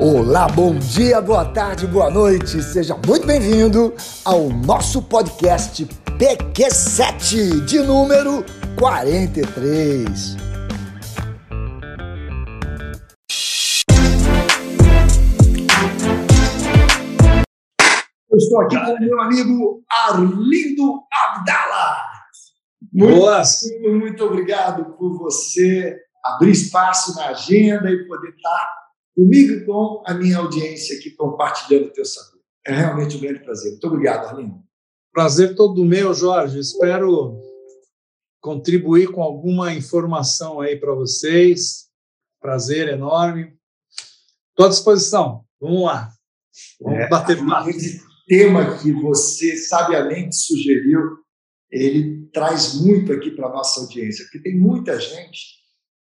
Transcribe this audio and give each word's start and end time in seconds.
Olá, 0.00 0.46
bom 0.46 0.78
dia, 0.78 1.20
boa 1.20 1.44
tarde, 1.44 1.84
boa 1.84 2.08
noite. 2.08 2.62
Seja 2.62 2.96
muito 3.04 3.26
bem-vindo 3.26 3.92
ao 4.24 4.48
nosso 4.48 5.02
podcast 5.02 5.84
PQ7 5.84 7.64
de 7.64 7.80
número 7.82 8.44
43. 8.78 10.36
Eu 18.30 18.36
estou 18.38 18.60
aqui 18.60 18.76
com 18.76 18.92
o 18.92 19.00
meu 19.00 19.20
amigo 19.20 19.82
Arlindo 19.90 21.02
Abdala. 21.12 21.96
Boa. 22.92 23.42
Muito, 23.82 23.98
muito 23.98 24.24
obrigado 24.24 24.96
por 24.96 25.18
você 25.18 25.98
abrir 26.24 26.52
espaço 26.52 27.16
na 27.16 27.30
agenda 27.30 27.90
e 27.90 28.06
poder 28.06 28.28
estar 28.28 28.78
comigo 29.18 29.52
e 29.52 29.64
com 29.64 30.04
a 30.06 30.14
minha 30.14 30.38
audiência 30.38 30.96
aqui 30.96 31.10
compartilhando 31.10 31.86
o 31.86 31.92
teu 31.92 32.04
saber. 32.04 32.38
É 32.64 32.72
realmente 32.72 33.16
um 33.16 33.20
grande 33.20 33.40
prazer. 33.40 33.72
Muito 33.72 33.86
obrigado, 33.88 34.28
Arlindo. 34.28 34.62
Prazer 35.12 35.56
todo 35.56 35.84
meu, 35.84 36.14
Jorge. 36.14 36.60
Espero 36.60 37.42
contribuir 38.40 39.10
com 39.10 39.20
alguma 39.20 39.74
informação 39.74 40.60
aí 40.60 40.76
para 40.76 40.94
vocês. 40.94 41.88
Prazer 42.40 42.88
enorme. 42.88 43.52
Estou 44.50 44.66
à 44.66 44.68
disposição. 44.68 45.44
Vamos 45.60 45.82
lá. 45.82 46.12
Vamos 46.80 47.00
é, 47.00 47.08
bater 47.08 47.44
papo. 47.44 47.70
Esse 47.70 48.00
tema 48.28 48.78
que 48.78 48.92
você 48.92 49.56
sabiamente 49.56 50.36
sugeriu, 50.36 51.00
ele 51.68 52.28
traz 52.32 52.74
muito 52.74 53.12
aqui 53.12 53.32
para 53.32 53.48
a 53.48 53.52
nossa 53.52 53.80
audiência, 53.80 54.24
porque 54.26 54.38
tem 54.38 54.56
muita 54.56 55.00
gente 55.00 55.58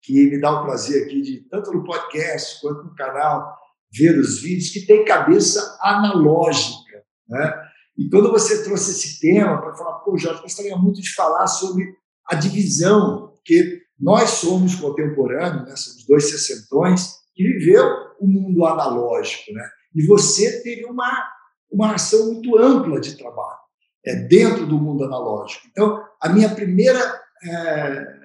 que 0.06 0.30
me 0.30 0.40
dá 0.40 0.52
o 0.52 0.64
prazer 0.64 1.04
aqui 1.04 1.20
de, 1.20 1.48
tanto 1.50 1.72
no 1.72 1.82
podcast 1.82 2.60
quanto 2.60 2.84
no 2.84 2.94
canal, 2.94 3.52
ver 3.92 4.16
os 4.16 4.40
vídeos, 4.40 4.70
que 4.70 4.86
tem 4.86 5.04
cabeça 5.04 5.76
analógica. 5.82 7.02
Né? 7.28 7.54
E 7.98 8.08
quando 8.08 8.30
você 8.30 8.62
trouxe 8.62 8.92
esse 8.92 9.18
tema 9.18 9.60
para 9.60 9.74
falar, 9.74 9.98
pô, 10.00 10.16
Jorge, 10.16 10.42
gostaria 10.42 10.76
muito 10.76 11.00
de 11.00 11.12
falar 11.12 11.48
sobre 11.48 11.92
a 12.28 12.36
divisão, 12.36 13.32
porque 13.34 13.82
nós 13.98 14.30
somos 14.30 14.76
contemporâneos, 14.76 15.68
né? 15.68 15.74
somos 15.74 16.06
dois 16.06 16.30
sessentões, 16.30 17.16
que 17.34 17.42
viveu 17.42 17.84
o 18.20 18.28
mundo 18.28 18.64
analógico. 18.64 19.52
Né? 19.52 19.68
E 19.92 20.06
você 20.06 20.62
teve 20.62 20.84
uma, 20.84 21.28
uma 21.68 21.94
ação 21.94 22.32
muito 22.32 22.56
ampla 22.56 23.00
de 23.00 23.16
trabalho 23.16 23.58
é, 24.04 24.14
dentro 24.14 24.66
do 24.66 24.78
mundo 24.78 25.02
analógico. 25.02 25.66
Então, 25.68 26.00
a 26.20 26.28
minha 26.28 26.48
primeira 26.50 27.00
é, 27.42 28.15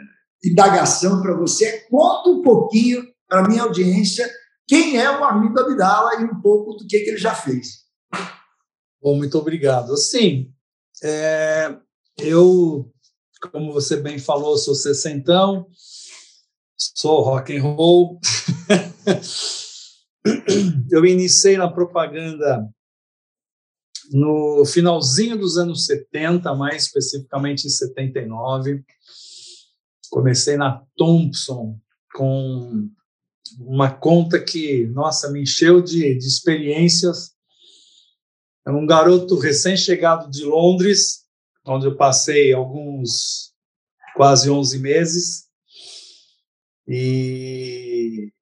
indagação 0.43 1.21
para 1.21 1.35
você. 1.35 1.85
Conta 1.89 2.29
um 2.29 2.41
pouquinho 2.41 3.05
para 3.27 3.45
a 3.45 3.47
minha 3.47 3.63
audiência 3.63 4.29
quem 4.67 4.97
é 4.97 5.09
o 5.11 5.23
Arlindo 5.23 5.59
Abdala 5.59 6.21
e 6.21 6.23
um 6.23 6.39
pouco 6.39 6.75
do 6.75 6.87
que, 6.87 7.01
que 7.01 7.09
ele 7.09 7.17
já 7.17 7.35
fez. 7.35 7.81
Bom, 9.01 9.17
muito 9.17 9.37
obrigado. 9.37 9.97
Sim, 9.97 10.49
é, 11.03 11.75
eu, 12.17 12.89
como 13.51 13.73
você 13.73 13.97
bem 13.97 14.17
falou, 14.17 14.57
sou 14.57 14.73
sessentão, 14.73 15.67
sou 16.77 17.21
rock 17.21 17.57
and 17.57 17.63
roll. 17.63 18.17
eu 20.89 21.05
iniciei 21.05 21.57
na 21.57 21.69
propaganda 21.69 22.65
no 24.11 24.65
finalzinho 24.65 25.37
dos 25.37 25.57
anos 25.57 25.85
70, 25.85 26.53
mais 26.55 26.83
especificamente 26.83 27.65
em 27.65 27.69
79. 27.69 28.83
Comecei 30.11 30.57
na 30.57 30.85
Thompson 30.97 31.79
com 32.13 32.89
uma 33.57 33.89
conta 33.89 34.43
que, 34.43 34.85
nossa, 34.87 35.31
me 35.31 35.43
encheu 35.43 35.81
de, 35.81 36.15
de 36.15 36.27
experiências. 36.27 37.31
Era 38.67 38.75
um 38.75 38.85
garoto 38.85 39.39
recém-chegado 39.39 40.29
de 40.29 40.43
Londres, 40.43 41.25
onde 41.65 41.87
eu 41.87 41.95
passei 41.95 42.53
alguns 42.53 43.53
quase 44.15 44.49
11 44.49 44.79
meses 44.79 45.45
e 46.85 48.33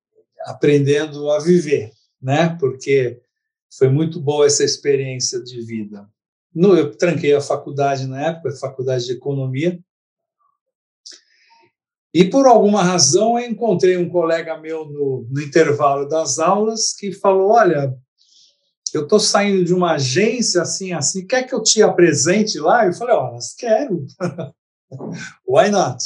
aprendendo 0.45 1.29
a 1.29 1.39
viver, 1.39 1.91
né? 2.19 2.57
Porque 2.59 3.21
foi 3.77 3.89
muito 3.89 4.19
boa 4.19 4.47
essa 4.47 4.63
experiência 4.63 5.39
de 5.43 5.61
vida. 5.61 6.09
eu 6.55 6.97
tranquei 6.97 7.33
a 7.35 7.41
faculdade 7.41 8.07
na 8.07 8.27
época, 8.29 8.49
a 8.49 8.57
faculdade 8.57 9.05
de 9.05 9.11
economia, 9.11 9.79
e 12.13 12.25
por 12.25 12.47
alguma 12.47 12.81
razão 12.81 13.39
eu 13.39 13.49
encontrei 13.49 13.97
um 13.97 14.09
colega 14.09 14.57
meu 14.57 14.85
no, 14.85 15.27
no 15.29 15.41
intervalo 15.41 16.07
das 16.07 16.39
aulas 16.39 16.93
que 16.93 17.11
falou: 17.11 17.51
Olha, 17.51 17.95
eu 18.93 19.03
estou 19.03 19.19
saindo 19.19 19.63
de 19.63 19.73
uma 19.73 19.93
agência 19.93 20.61
assim, 20.61 20.91
assim, 20.91 21.25
quer 21.25 21.43
que 21.43 21.53
eu 21.53 21.61
te 21.61 21.83
apresente 21.83 22.59
lá? 22.59 22.85
Eu 22.85 22.93
falei: 22.93 23.15
Olha, 23.15 23.37
quero. 23.57 24.05
Why 25.47 25.69
not? 25.69 26.03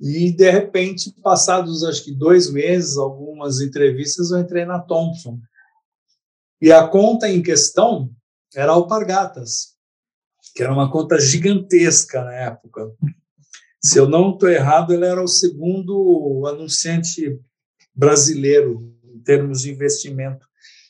E, 0.00 0.32
de 0.32 0.50
repente, 0.50 1.14
passados 1.22 1.84
acho 1.84 2.02
que 2.02 2.12
dois 2.12 2.50
meses, 2.50 2.96
algumas 2.96 3.60
entrevistas, 3.60 4.32
eu 4.32 4.40
entrei 4.40 4.64
na 4.64 4.80
Thompson. 4.80 5.38
E 6.60 6.72
a 6.72 6.88
conta 6.88 7.28
em 7.28 7.40
questão 7.40 8.10
era 8.52 8.72
Alpargatas, 8.72 9.76
que 10.56 10.62
era 10.62 10.72
uma 10.72 10.90
conta 10.90 11.20
gigantesca 11.20 12.24
na 12.24 12.34
época. 12.34 12.92
Se 13.84 13.98
eu 13.98 14.08
não 14.08 14.30
estou 14.30 14.48
errado, 14.48 14.92
ele 14.92 15.04
era 15.04 15.22
o 15.22 15.28
segundo 15.28 16.44
anunciante 16.46 17.40
brasileiro 17.94 18.94
em 19.04 19.18
termos 19.20 19.62
de 19.62 19.70
investimento. 19.70 20.46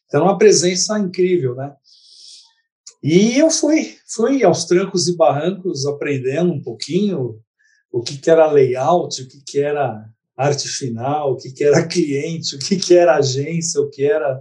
Então, 0.07 0.25
uma 0.25 0.37
presença 0.37 0.99
incrível, 0.99 1.55
né? 1.55 1.75
E 3.03 3.39
eu 3.39 3.51
fui, 3.51 3.97
fui 4.07 4.45
aos 4.45 4.67
trancos 4.67 5.09
e 5.09 5.17
barrancos 5.17 5.87
aprendendo 5.87 6.53
um 6.53 6.63
pouquinho 6.63 7.41
o 7.91 8.03
que, 8.03 8.17
que 8.17 8.31
era 8.31 8.51
layout, 8.51 9.23
o 9.23 9.29
que, 9.29 9.43
que 9.45 9.61
era 9.61 10.09
arte 10.37 10.69
final, 10.69 11.33
o 11.33 11.37
que, 11.37 11.51
que 11.51 11.65
era 11.65 11.85
cliente, 11.89 12.55
o 12.55 12.59
que, 12.59 12.77
que 12.77 12.95
era 12.95 13.17
agência, 13.17 13.81
o 13.81 13.91
que 13.91 14.05
era 14.05 14.41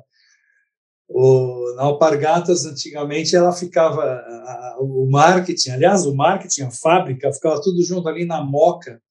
o, 1.13 1.73
na 1.75 1.83
Alpargatas, 1.83 2.65
antigamente, 2.65 3.35
ela 3.35 3.51
ficava, 3.51 4.01
a, 4.03 4.77
o 4.79 5.09
marketing, 5.09 5.71
aliás, 5.71 6.05
o 6.05 6.15
marketing, 6.15 6.63
a 6.63 6.71
fábrica, 6.71 7.33
ficava 7.33 7.61
tudo 7.61 7.83
junto 7.83 8.07
ali 8.07 8.25
na 8.25 8.43
Moca, 8.43 9.01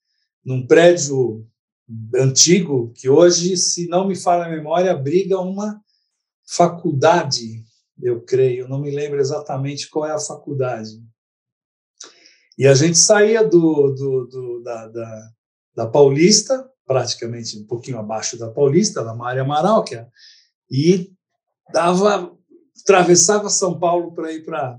num 0.44 0.66
prédio 0.66 1.46
antigo, 2.14 2.92
que 2.94 3.08
hoje, 3.08 3.56
se 3.56 3.86
não 3.88 4.06
me 4.08 4.16
falha 4.16 4.44
a 4.44 4.48
memória, 4.48 4.92
abriga 4.92 5.38
uma 5.40 5.80
faculdade, 6.48 7.62
eu 8.00 8.22
creio, 8.22 8.68
não 8.68 8.80
me 8.80 8.90
lembro 8.90 9.20
exatamente 9.20 9.88
qual 9.88 10.06
é 10.06 10.12
a 10.12 10.18
faculdade. 10.18 11.02
E 12.56 12.66
a 12.66 12.74
gente 12.74 12.98
saía 12.98 13.42
do, 13.42 13.94
do, 13.94 14.26
do 14.26 14.62
da, 14.62 14.88
da, 14.88 15.30
da, 15.74 15.86
Paulista, 15.86 16.68
praticamente 16.86 17.58
um 17.58 17.66
pouquinho 17.66 17.98
abaixo 17.98 18.38
da 18.38 18.50
Paulista, 18.50 19.04
da 19.04 19.14
Maria 19.14 19.42
Amaral, 19.42 19.84
que 19.84 19.94
é, 19.94 20.06
e 20.70 21.12
dava 21.72 22.36
atravessava 22.82 23.50
São 23.50 23.78
Paulo 23.78 24.12
para 24.12 24.32
ir 24.32 24.44
para 24.44 24.78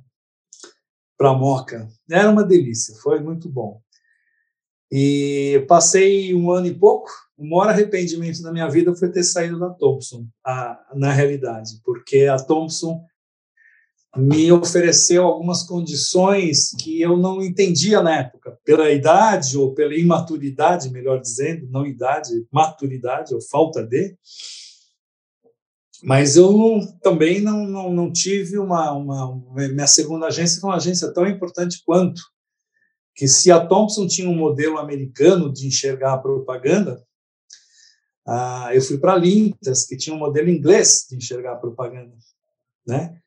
para 1.18 1.34
Moca. 1.34 1.88
Era 2.10 2.32
uma 2.32 2.44
delícia, 2.44 2.96
foi 2.96 3.20
muito 3.20 3.48
bom. 3.48 3.80
E 4.92 5.64
passei 5.68 6.34
um 6.34 6.52
ano 6.52 6.66
e 6.66 6.74
pouco. 6.74 7.12
O 7.38 7.48
maior 7.48 7.70
arrependimento 7.70 8.42
da 8.42 8.52
minha 8.52 8.68
vida 8.68 8.96
foi 8.96 9.12
ter 9.12 9.24
saído 9.24 9.60
da 9.60 9.70
Thompson, 9.70 10.26
a, 10.44 10.84
na 10.96 11.12
realidade, 11.12 11.80
porque 11.84 12.26
a 12.26 12.38
Thompson 12.38 13.06
me 14.18 14.52
ofereceu 14.52 15.24
algumas 15.24 15.64
condições 15.64 16.72
que 16.80 17.00
eu 17.00 17.16
não 17.16 17.42
entendia 17.42 18.02
na 18.02 18.20
época, 18.20 18.60
pela 18.66 18.92
idade 18.92 19.58
ou 19.58 19.74
pela 19.74 19.96
imaturidade, 19.96 20.90
melhor 20.90 21.22
dizendo, 21.22 21.68
não 21.70 21.86
idade, 21.86 22.46
maturidade 22.52 23.34
ou 23.34 23.42
falta 23.42 23.82
de. 23.82 24.18
Mas 26.04 26.36
eu 26.36 26.80
também 27.02 27.42
não, 27.42 27.66
não, 27.68 27.94
não 27.94 28.12
tive 28.12 28.58
uma, 28.58 28.92
uma, 28.92 29.40
Minha 29.54 29.88
segunda 29.88 30.28
agência 30.28 30.60
foi 30.60 30.70
uma 30.70 30.78
agência 30.78 31.14
tão 31.14 31.28
importante 31.28 31.82
quanto. 31.86 32.22
Que 33.16 33.28
se 33.28 33.52
a 33.52 33.66
Thompson 33.66 34.08
tinha 34.08 34.28
um 34.28 34.36
modelo 34.36 34.80
americano 34.80 35.52
de 35.52 35.68
enxergar 35.68 36.14
a 36.14 36.18
propaganda, 36.18 37.04
ah, 38.26 38.70
eu 38.74 38.82
fui 38.82 38.98
para 38.98 39.14
a 39.14 39.18
Lintas, 39.18 39.86
que 39.86 39.98
tinha 39.98 40.16
um 40.16 40.20
modelo 40.20 40.50
inglês 40.50 41.06
de 41.10 41.18
enxergar 41.18 41.54
a 41.54 41.58
propaganda. 41.58 42.16
Né? 42.88 43.20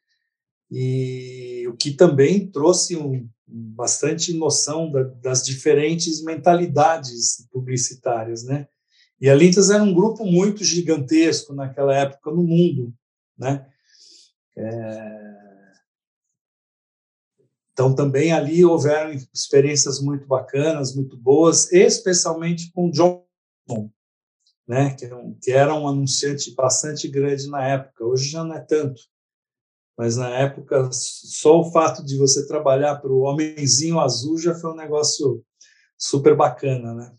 E 0.70 1.66
o 1.68 1.76
que 1.76 1.92
também 1.92 2.50
trouxe 2.50 2.96
um, 2.96 3.28
bastante 3.46 4.32
noção 4.32 4.90
da, 4.90 5.02
das 5.02 5.44
diferentes 5.44 6.22
mentalidades 6.22 7.46
publicitárias, 7.52 8.44
né? 8.44 8.66
E 9.20 9.30
a 9.30 9.34
Lintas 9.34 9.70
era 9.70 9.82
um 9.82 9.94
grupo 9.94 10.24
muito 10.24 10.64
gigantesco 10.64 11.54
naquela 11.54 11.94
época 11.94 12.30
no 12.30 12.42
mundo, 12.42 12.92
né? 13.38 13.66
É... 14.56 15.24
Então 17.72 17.92
também 17.92 18.32
ali 18.32 18.64
houveram 18.64 19.12
experiências 19.32 20.00
muito 20.00 20.26
bacanas, 20.26 20.94
muito 20.94 21.16
boas, 21.16 21.72
especialmente 21.72 22.70
com 22.72 22.88
Johnson, 22.88 23.90
né, 24.66 24.94
que, 24.94 25.08
que 25.42 25.50
era 25.50 25.74
um 25.74 25.88
anunciante 25.88 26.54
bastante 26.54 27.08
grande 27.08 27.48
na 27.50 27.66
época. 27.66 28.04
Hoje 28.04 28.30
já 28.30 28.44
não 28.44 28.54
é 28.54 28.60
tanto, 28.60 29.02
mas 29.98 30.16
na 30.16 30.30
época 30.30 30.88
só 30.92 31.60
o 31.60 31.72
fato 31.72 32.04
de 32.04 32.16
você 32.16 32.46
trabalhar 32.46 32.96
para 32.96 33.10
o 33.10 33.22
Homenzinho 33.22 33.98
Azul 33.98 34.38
já 34.38 34.54
foi 34.54 34.70
um 34.70 34.76
negócio 34.76 35.44
super 35.98 36.36
bacana, 36.36 36.94
né? 36.94 37.12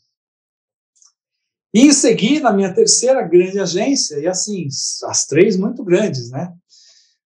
E 1.75 1.81
em 1.81 1.91
seguida, 1.91 2.47
a 2.47 2.53
minha 2.53 2.73
terceira 2.73 3.21
grande 3.21 3.59
agência, 3.59 4.17
e 4.17 4.25
assim, 4.25 4.65
as 5.03 5.25
três 5.25 5.57
muito 5.57 5.83
grandes, 5.83 6.29
né? 6.29 6.53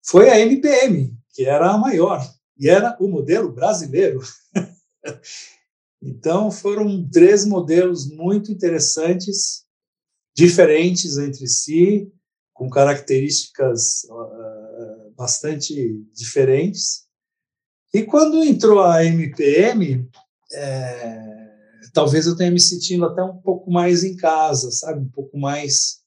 Foi 0.02 0.30
a 0.30 0.40
MPM, 0.40 1.14
que 1.34 1.44
era 1.44 1.70
a 1.70 1.78
maior, 1.78 2.26
e 2.58 2.70
era 2.70 2.96
o 2.98 3.10
modelo 3.10 3.52
brasileiro. 3.52 4.22
então, 6.02 6.50
foram 6.50 7.06
três 7.10 7.44
modelos 7.46 8.10
muito 8.10 8.50
interessantes, 8.50 9.66
diferentes 10.34 11.18
entre 11.18 11.46
si, 11.46 12.10
com 12.54 12.70
características 12.70 14.06
uh, 14.06 15.12
bastante 15.18 16.02
diferentes. 16.14 17.06
E 17.94 18.02
quando 18.02 18.42
entrou 18.42 18.82
a 18.82 19.04
MPM, 19.04 20.10
é, 20.54 21.27
talvez 21.98 22.28
eu 22.28 22.36
tenha 22.36 22.52
me 22.52 22.60
sentindo 22.60 23.06
até 23.06 23.24
um 23.24 23.38
pouco 23.38 23.72
mais 23.72 24.04
em 24.04 24.16
casa, 24.16 24.70
sabe? 24.70 25.02
Um 25.02 25.10
pouco 25.10 25.36
mais 25.36 26.04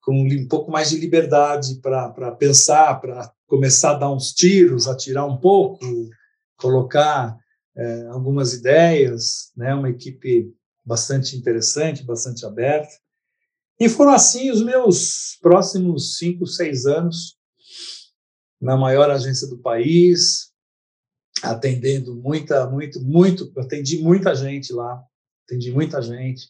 com 0.00 0.20
um 0.20 0.48
pouco 0.48 0.68
mais 0.68 0.90
de 0.90 0.96
liberdade 0.96 1.80
para 1.80 2.32
pensar, 2.32 3.00
para 3.00 3.32
começar 3.46 3.92
a 3.92 3.98
dar 3.98 4.12
uns 4.12 4.32
tiros, 4.32 4.88
atirar 4.88 5.24
um 5.26 5.36
pouco, 5.36 5.78
colocar 6.56 7.38
é, 7.76 8.06
algumas 8.08 8.52
ideias, 8.52 9.52
né? 9.56 9.72
Uma 9.72 9.90
equipe 9.90 10.52
bastante 10.84 11.36
interessante, 11.36 12.02
bastante 12.02 12.44
aberta. 12.44 12.94
E 13.78 13.88
foram 13.88 14.10
assim 14.10 14.50
os 14.50 14.60
meus 14.60 15.38
próximos 15.40 16.18
cinco, 16.18 16.46
seis 16.48 16.84
anos 16.84 17.36
na 18.60 18.76
maior 18.76 19.08
agência 19.08 19.46
do 19.46 19.58
país, 19.58 20.50
atendendo 21.42 22.14
muita, 22.14 22.68
muito, 22.68 23.00
muito, 23.02 23.52
atendi 23.58 23.98
muita 23.98 24.34
gente 24.34 24.72
lá, 24.72 25.02
atendi 25.44 25.70
muita 25.70 26.00
gente, 26.00 26.46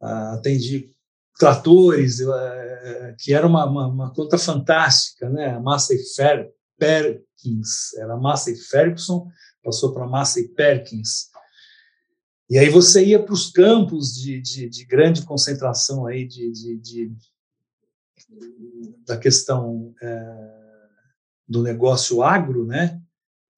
uh, 0.00 0.34
atendi 0.34 0.90
tratores, 1.38 2.20
uh, 2.20 3.16
que 3.18 3.34
era 3.34 3.46
uma, 3.46 3.66
uma, 3.66 3.86
uma, 3.88 4.14
conta 4.14 4.38
fantástica, 4.38 5.28
né? 5.28 5.50
A 5.50 5.60
Massey 5.60 5.98
Fer 6.14 6.52
Perkins, 6.78 7.94
era 7.96 8.16
Massey 8.16 8.56
Ferguson, 8.56 9.28
passou 9.62 9.92
para 9.92 10.06
Massey 10.06 10.48
Perkins. 10.48 11.28
E 12.48 12.58
aí 12.58 12.68
você 12.68 13.04
ia 13.04 13.22
para 13.22 13.32
os 13.32 13.50
campos 13.50 14.14
de, 14.14 14.40
de, 14.40 14.68
de, 14.68 14.84
grande 14.84 15.22
concentração 15.24 16.06
aí 16.06 16.26
de, 16.26 16.52
de, 16.52 16.76
de 16.78 17.12
da 19.06 19.16
questão 19.16 19.94
é, 20.02 20.54
do 21.48 21.62
negócio 21.62 22.22
agro, 22.22 22.66
né? 22.66 23.00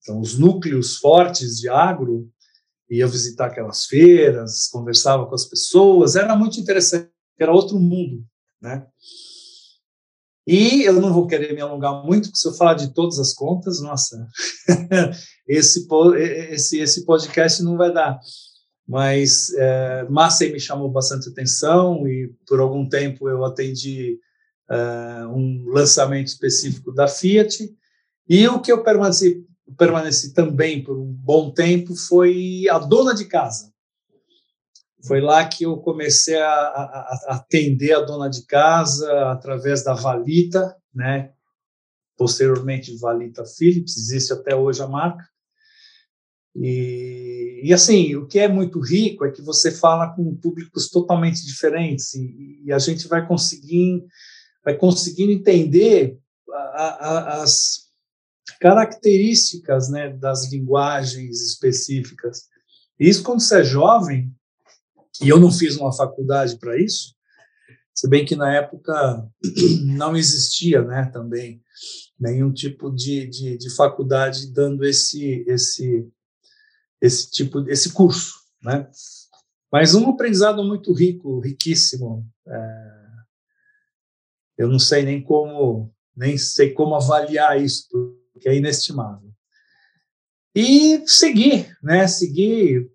Então, 0.07 0.21
os 0.21 0.39
núcleos 0.39 0.99
fortes 0.99 1.59
de 1.59 1.69
agro, 1.69 2.31
ia 2.89 3.09
visitar 3.09 3.47
aquelas 3.47 3.87
feiras, 3.87 4.69
conversava 4.69 5.27
com 5.27 5.35
as 5.35 5.45
pessoas, 5.45 6.15
era 6.15 6.37
muito 6.37 6.61
interessante, 6.61 7.11
era 7.37 7.53
outro 7.53 7.77
mundo, 7.77 8.25
né? 8.63 8.87
E 10.47 10.85
eu 10.85 10.93
não 11.01 11.13
vou 11.13 11.27
querer 11.27 11.53
me 11.53 11.61
alongar 11.61 12.05
muito, 12.05 12.29
porque 12.29 12.39
se 12.39 12.47
eu 12.47 12.55
falar 12.55 12.75
de 12.75 12.95
todas 12.95 13.19
as 13.19 13.35
contas, 13.35 13.81
nossa, 13.81 14.29
esse, 15.49 15.89
esse, 16.53 16.79
esse 16.79 17.05
podcast 17.05 17.61
não 17.65 17.77
vai 17.77 17.93
dar. 17.93 18.21
Mas 18.87 19.53
é, 19.55 20.07
Massey 20.09 20.53
me 20.53 20.61
chamou 20.61 20.89
bastante 20.89 21.29
atenção 21.29 22.07
e 22.07 22.33
por 22.47 22.61
algum 22.61 22.89
tempo 22.89 23.29
eu 23.29 23.45
atendi 23.45 24.21
é, 24.71 25.27
um 25.27 25.65
lançamento 25.67 26.29
específico 26.29 26.93
da 26.93 27.09
Fiat. 27.09 27.69
E 28.29 28.47
o 28.47 28.61
que 28.61 28.71
eu 28.71 28.85
permaneci 28.85 29.45
permaneci 29.75 30.33
também 30.33 30.83
por 30.83 30.99
um 30.99 31.13
bom 31.13 31.51
tempo 31.51 31.95
foi 31.95 32.65
a 32.71 32.79
dona 32.79 33.15
de 33.15 33.25
casa. 33.27 33.73
Foi 35.07 35.21
lá 35.21 35.47
que 35.47 35.65
eu 35.65 35.77
comecei 35.79 36.37
a, 36.37 36.49
a, 36.49 37.21
a 37.29 37.35
atender 37.37 37.93
a 37.93 38.01
dona 38.01 38.29
de 38.29 38.45
casa 38.47 39.31
através 39.31 39.85
da 39.85 39.95
Valita, 39.95 40.77
né? 40.95 41.33
posteriormente 42.17 42.97
Valita 42.97 43.45
Philips, 43.45 43.97
existe 43.97 44.33
até 44.33 44.57
hoje 44.57 44.83
a 44.83 44.89
marca. 44.89 45.25
E, 46.55 47.61
e, 47.65 47.75
assim, 47.75 48.17
o 48.17 48.27
que 48.27 48.39
é 48.39 48.49
muito 48.49 48.81
rico 48.81 49.25
é 49.25 49.31
que 49.31 49.43
você 49.43 49.71
fala 49.71 50.15
com 50.15 50.35
públicos 50.35 50.89
totalmente 50.89 51.45
diferentes 51.45 52.15
e, 52.15 52.63
e 52.65 52.73
a 52.73 52.79
gente 52.79 53.07
vai 53.07 53.27
conseguindo, 53.27 54.07
vai 54.65 54.75
conseguindo 54.75 55.33
entender 55.33 56.19
a, 56.51 56.87
a, 56.87 57.43
as, 57.43 57.86
características 58.61 59.89
né, 59.89 60.11
das 60.11 60.51
linguagens 60.51 61.41
específicas. 61.43 62.45
Isso 62.99 63.23
quando 63.23 63.41
você 63.41 63.61
é 63.61 63.65
jovem, 63.65 64.35
e 65.23 65.29
eu 65.29 65.39
não 65.39 65.51
fiz 65.51 65.77
uma 65.77 65.93
faculdade 65.93 66.59
para 66.59 66.81
isso, 66.81 67.15
se 67.95 68.09
bem 68.09 68.25
que 68.25 68.37
na 68.37 68.55
época 68.55 69.27
não 69.97 70.17
existia 70.17 70.83
né, 70.83 71.11
também 71.13 71.63
nenhum 72.19 72.53
tipo 72.53 72.91
de, 72.91 73.27
de, 73.27 73.59
de 73.59 73.75
faculdade 73.75 74.53
dando 74.53 74.85
esse, 74.85 75.45
esse, 75.47 76.07
esse 77.01 77.31
tipo 77.31 77.69
esse 77.71 77.93
curso, 77.93 78.35
né? 78.63 78.89
Mas 79.73 79.95
um 79.95 80.09
aprendizado 80.11 80.63
muito 80.63 80.93
rico, 80.93 81.41
riquíssimo. 81.41 82.27
É, 82.47 82.97
eu 84.59 84.69
não 84.69 84.79
sei 84.79 85.03
nem 85.03 85.23
como 85.23 85.93
nem 86.17 86.39
sei 86.39 86.73
como 86.73 86.95
avaliar 86.95 87.61
isso, 87.61 87.87
que 88.41 88.49
é 88.49 88.57
inestimável. 88.57 89.31
E 90.55 91.03
segui, 91.07 91.67
né? 91.83 92.07
Segui, 92.09 92.91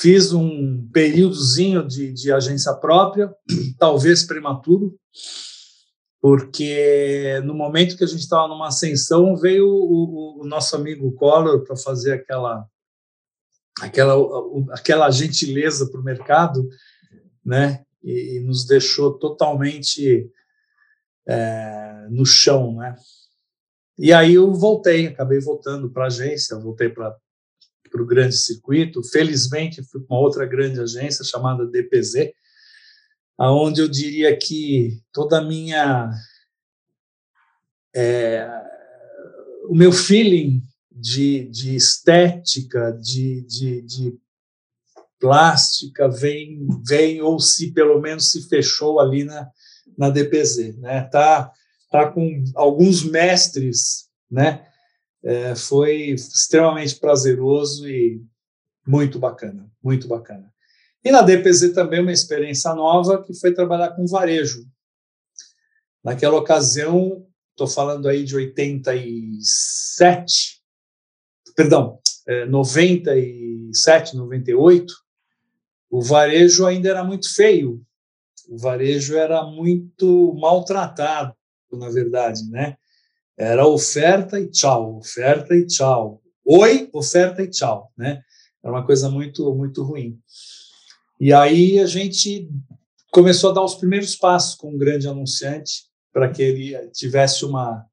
fiz 0.00 0.32
um 0.32 0.88
períodozinho 0.88 1.86
de, 1.86 2.12
de 2.12 2.32
agência 2.32 2.74
própria, 2.74 3.32
talvez 3.78 4.24
prematuro, 4.24 4.98
porque 6.20 7.40
no 7.44 7.54
momento 7.54 7.96
que 7.96 8.02
a 8.02 8.06
gente 8.06 8.20
estava 8.20 8.48
numa 8.48 8.68
ascensão, 8.68 9.36
veio 9.36 9.68
o, 9.68 10.40
o, 10.40 10.42
o 10.42 10.46
nosso 10.46 10.74
amigo 10.74 11.12
Collor 11.12 11.62
para 11.64 11.76
fazer 11.76 12.14
aquela 12.14 12.66
aquela 13.80 14.14
aquela 14.72 15.10
gentileza 15.10 15.88
para 15.88 16.00
o 16.00 16.04
mercado, 16.04 16.68
né? 17.44 17.84
E, 18.02 18.36
e, 18.36 18.40
nos 18.40 18.66
deixou 18.66 19.18
totalmente 19.18 20.28
é, 21.28 22.06
no 22.10 22.26
chão, 22.26 22.74
né? 22.76 22.96
E 23.98 24.12
aí 24.12 24.34
eu 24.34 24.52
voltei, 24.52 25.06
acabei 25.06 25.40
voltando 25.40 25.90
para 25.90 26.04
a 26.04 26.06
agência, 26.08 26.58
voltei 26.58 26.90
para 26.90 27.16
o 27.94 28.06
grande 28.06 28.36
circuito. 28.36 29.02
Felizmente, 29.02 29.82
fui 29.84 30.02
para 30.02 30.14
uma 30.14 30.22
outra 30.22 30.44
grande 30.44 30.80
agência 30.80 31.24
chamada 31.24 31.66
DPZ, 31.66 32.32
aonde 33.38 33.80
eu 33.80 33.88
diria 33.88 34.36
que 34.36 35.00
toda 35.12 35.38
a 35.38 35.44
minha. 35.44 36.10
É, 37.94 38.46
o 39.68 39.74
meu 39.74 39.90
feeling 39.90 40.62
de, 40.92 41.48
de 41.48 41.74
estética, 41.74 42.92
de, 42.92 43.42
de, 43.42 43.82
de 43.82 44.18
plástica, 45.18 46.08
vem, 46.08 46.66
vem, 46.86 47.20
ou 47.22 47.40
se 47.40 47.72
pelo 47.72 48.00
menos 48.00 48.30
se 48.30 48.48
fechou 48.48 49.00
ali 49.00 49.24
na, 49.24 49.50
na 49.96 50.10
DPZ. 50.10 50.76
Né? 50.76 51.02
Tá, 51.10 51.50
tá 51.90 52.10
com 52.10 52.42
alguns 52.54 53.04
mestres, 53.04 54.08
né? 54.30 54.66
É, 55.22 55.54
foi 55.54 56.10
extremamente 56.10 56.96
prazeroso 56.96 57.88
e 57.88 58.22
muito 58.86 59.18
bacana, 59.18 59.70
muito 59.82 60.06
bacana. 60.06 60.52
E 61.04 61.10
na 61.10 61.22
DPZ 61.22 61.72
também 61.72 62.00
uma 62.00 62.12
experiência 62.12 62.72
nova 62.74 63.22
que 63.22 63.34
foi 63.34 63.52
trabalhar 63.52 63.90
com 63.90 64.06
varejo. 64.06 64.64
Naquela 66.02 66.36
ocasião, 66.36 67.26
estou 67.50 67.66
falando 67.66 68.08
aí 68.08 68.24
de 68.24 68.36
87, 68.36 70.62
perdão, 71.56 71.98
é, 72.26 72.46
97, 72.46 74.16
98, 74.16 74.94
o 75.90 76.02
varejo 76.02 76.66
ainda 76.66 76.88
era 76.88 77.02
muito 77.02 77.32
feio, 77.34 77.84
o 78.48 78.58
varejo 78.58 79.16
era 79.16 79.44
muito 79.44 80.36
maltratado 80.40 81.34
na 81.72 81.88
verdade, 81.88 82.48
né? 82.50 82.76
Era 83.36 83.66
oferta 83.66 84.40
e 84.40 84.50
tchau, 84.50 84.98
oferta 84.98 85.54
e 85.54 85.66
tchau. 85.66 86.22
Oi, 86.44 86.88
oferta 86.92 87.42
e 87.42 87.48
tchau, 87.48 87.92
né? 87.96 88.22
Era 88.62 88.72
uma 88.72 88.84
coisa 88.84 89.10
muito, 89.10 89.54
muito 89.54 89.82
ruim. 89.82 90.18
E 91.20 91.32
aí 91.32 91.78
a 91.78 91.86
gente 91.86 92.48
começou 93.10 93.50
a 93.50 93.54
dar 93.54 93.62
os 93.62 93.74
primeiros 93.74 94.14
passos 94.16 94.54
com 94.54 94.74
um 94.74 94.78
grande 94.78 95.08
anunciante 95.08 95.84
para 96.12 96.30
que 96.30 96.42
ele 96.42 96.90
tivesse 96.90 97.44
uma 97.44 97.86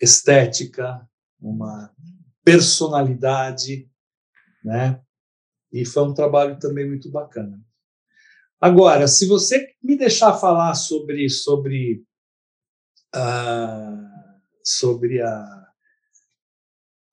estética, 0.00 1.06
uma 1.40 1.92
personalidade, 2.44 3.88
né? 4.64 5.00
E 5.72 5.84
foi 5.84 6.04
um 6.04 6.14
trabalho 6.14 6.58
também 6.58 6.86
muito 6.86 7.10
bacana. 7.10 7.60
Agora, 8.60 9.08
se 9.08 9.26
você 9.26 9.68
me 9.82 9.96
deixar 9.96 10.34
falar 10.38 10.74
sobre 10.74 11.28
sobre 11.28 12.02
uh, 13.14 14.04
sobre 14.62 15.22
a 15.22 15.64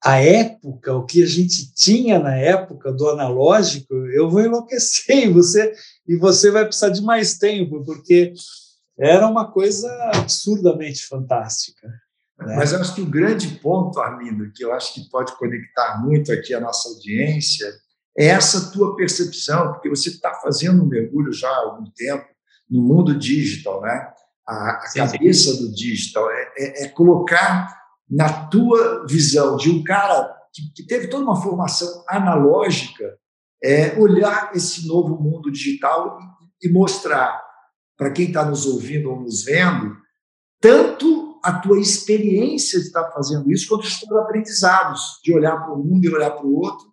a 0.04 0.16
época, 0.16 0.92
o 0.94 1.06
que 1.06 1.22
a 1.22 1.26
gente 1.26 1.72
tinha 1.74 2.18
na 2.18 2.34
época 2.34 2.92
do 2.92 3.08
analógico, 3.08 3.94
eu 4.08 4.28
vou 4.28 4.40
enlouquecer 4.40 5.28
e 5.28 5.32
você, 5.32 5.72
e 6.08 6.16
você 6.16 6.50
vai 6.50 6.64
precisar 6.64 6.88
de 6.88 7.00
mais 7.00 7.38
tempo, 7.38 7.84
porque 7.84 8.34
era 8.98 9.28
uma 9.28 9.50
coisa 9.50 9.88
absurdamente 10.12 11.06
fantástica. 11.06 11.86
Né? 12.36 12.56
Mas 12.56 12.72
eu 12.72 12.80
acho 12.80 12.96
que 12.96 13.00
o 13.00 13.08
grande 13.08 13.46
ponto, 13.60 14.00
Arlindo, 14.00 14.50
que 14.52 14.64
eu 14.64 14.72
acho 14.72 14.92
que 14.92 15.08
pode 15.08 15.36
conectar 15.38 16.02
muito 16.04 16.32
aqui 16.32 16.52
a 16.52 16.60
nossa 16.60 16.88
audiência, 16.88 17.72
é 18.18 18.26
essa 18.26 18.72
tua 18.72 18.96
percepção, 18.96 19.72
porque 19.72 19.88
você 19.88 20.10
está 20.10 20.34
fazendo 20.42 20.82
um 20.82 20.86
mergulho 20.86 21.32
já 21.32 21.48
há 21.48 21.58
algum 21.58 21.88
tempo 21.92 22.26
no 22.68 22.82
mundo 22.82 23.16
digital, 23.16 23.80
né? 23.82 24.12
A, 24.46 24.80
sim, 24.86 24.98
cabeça 24.98 25.52
sim. 25.52 25.62
do 25.62 25.74
digital 25.74 26.30
é, 26.30 26.52
é, 26.58 26.84
é 26.84 26.88
colocar 26.88 27.82
na 28.10 28.48
tua 28.48 29.06
visão 29.06 29.56
de 29.56 29.70
um 29.70 29.82
cara 29.82 30.36
que, 30.52 30.62
que 30.74 30.86
teve 30.86 31.08
toda 31.08 31.24
uma 31.24 31.40
formação 31.40 32.04
analógica, 32.08 33.16
é 33.62 33.98
olhar 33.98 34.50
esse 34.54 34.86
novo 34.86 35.16
mundo 35.22 35.50
digital 35.50 36.18
e, 36.60 36.68
e 36.68 36.72
mostrar 36.72 37.40
para 37.96 38.10
quem 38.10 38.26
está 38.26 38.44
nos 38.44 38.66
ouvindo 38.66 39.10
ou 39.10 39.20
nos 39.20 39.44
vendo, 39.44 39.96
tanto 40.60 41.40
a 41.42 41.52
tua 41.52 41.78
experiência 41.78 42.78
de 42.78 42.86
estar 42.86 43.04
tá 43.04 43.12
fazendo 43.12 43.50
isso, 43.50 43.68
quanto 43.68 43.84
os 43.84 43.98
teus 43.98 44.20
aprendizados, 44.20 45.20
de 45.24 45.34
olhar 45.34 45.56
para 45.56 45.74
mundo 45.74 46.04
e 46.04 46.14
olhar 46.14 46.30
para 46.30 46.46
o 46.46 46.54
outro, 46.54 46.86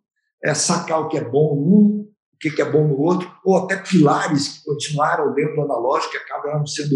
é 0.44 0.54
sacar 0.54 1.02
o 1.02 1.08
que 1.08 1.18
é 1.18 1.24
bom 1.24 1.56
num, 1.56 2.10
o 2.10 2.38
que 2.38 2.62
é 2.62 2.72
bom 2.72 2.88
no 2.88 3.00
outro, 3.00 3.32
ou 3.44 3.58
até 3.58 3.78
pilares 3.78 4.48
que 4.48 4.64
continuaram 4.66 5.34
dentro 5.34 5.56
do 5.56 5.62
analógico 5.64 6.16
e 6.16 6.18
acabam 6.18 6.66
sendo 6.66 6.96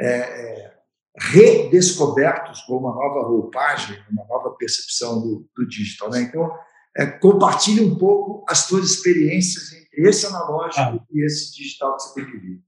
é, 0.00 0.16
é, 0.16 0.72
redescobertos 1.18 2.62
com 2.62 2.76
uma 2.76 2.94
nova 2.94 3.28
roupagem, 3.28 3.96
uma 4.10 4.24
nova 4.26 4.50
percepção 4.56 5.20
do, 5.20 5.48
do 5.54 5.68
digital. 5.68 6.10
Né? 6.10 6.22
Então, 6.22 6.50
é, 6.96 7.06
compartilhe 7.06 7.80
um 7.80 7.96
pouco 7.96 8.44
as 8.48 8.60
suas 8.60 8.90
experiências 8.90 9.72
entre 9.72 10.08
esse 10.08 10.26
analógico 10.26 10.80
ah. 10.80 11.06
e 11.12 11.24
esse 11.24 11.54
digital 11.54 11.96
que 11.96 12.02
você 12.02 12.14
tem 12.14 12.24
vivido. 12.24 12.62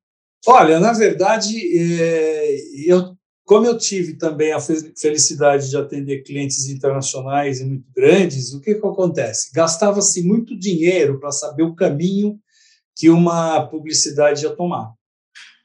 Olha, 0.46 0.80
na 0.80 0.92
verdade, 0.92 1.56
é, 1.78 2.56
eu, 2.86 3.16
como 3.44 3.66
eu 3.66 3.78
tive 3.78 4.14
também 4.14 4.52
a 4.52 4.60
felicidade 4.60 5.70
de 5.70 5.76
atender 5.76 6.22
clientes 6.22 6.68
internacionais 6.68 7.60
e 7.60 7.64
muito 7.64 7.86
grandes, 7.94 8.52
o 8.52 8.60
que, 8.60 8.74
que 8.74 8.86
acontece? 8.86 9.52
Gastava-se 9.54 10.22
muito 10.22 10.58
dinheiro 10.58 11.18
para 11.20 11.30
saber 11.30 11.62
o 11.62 11.74
caminho 11.74 12.38
que 12.96 13.08
uma 13.08 13.66
publicidade 13.66 14.44
ia 14.44 14.54
tomar, 14.54 14.92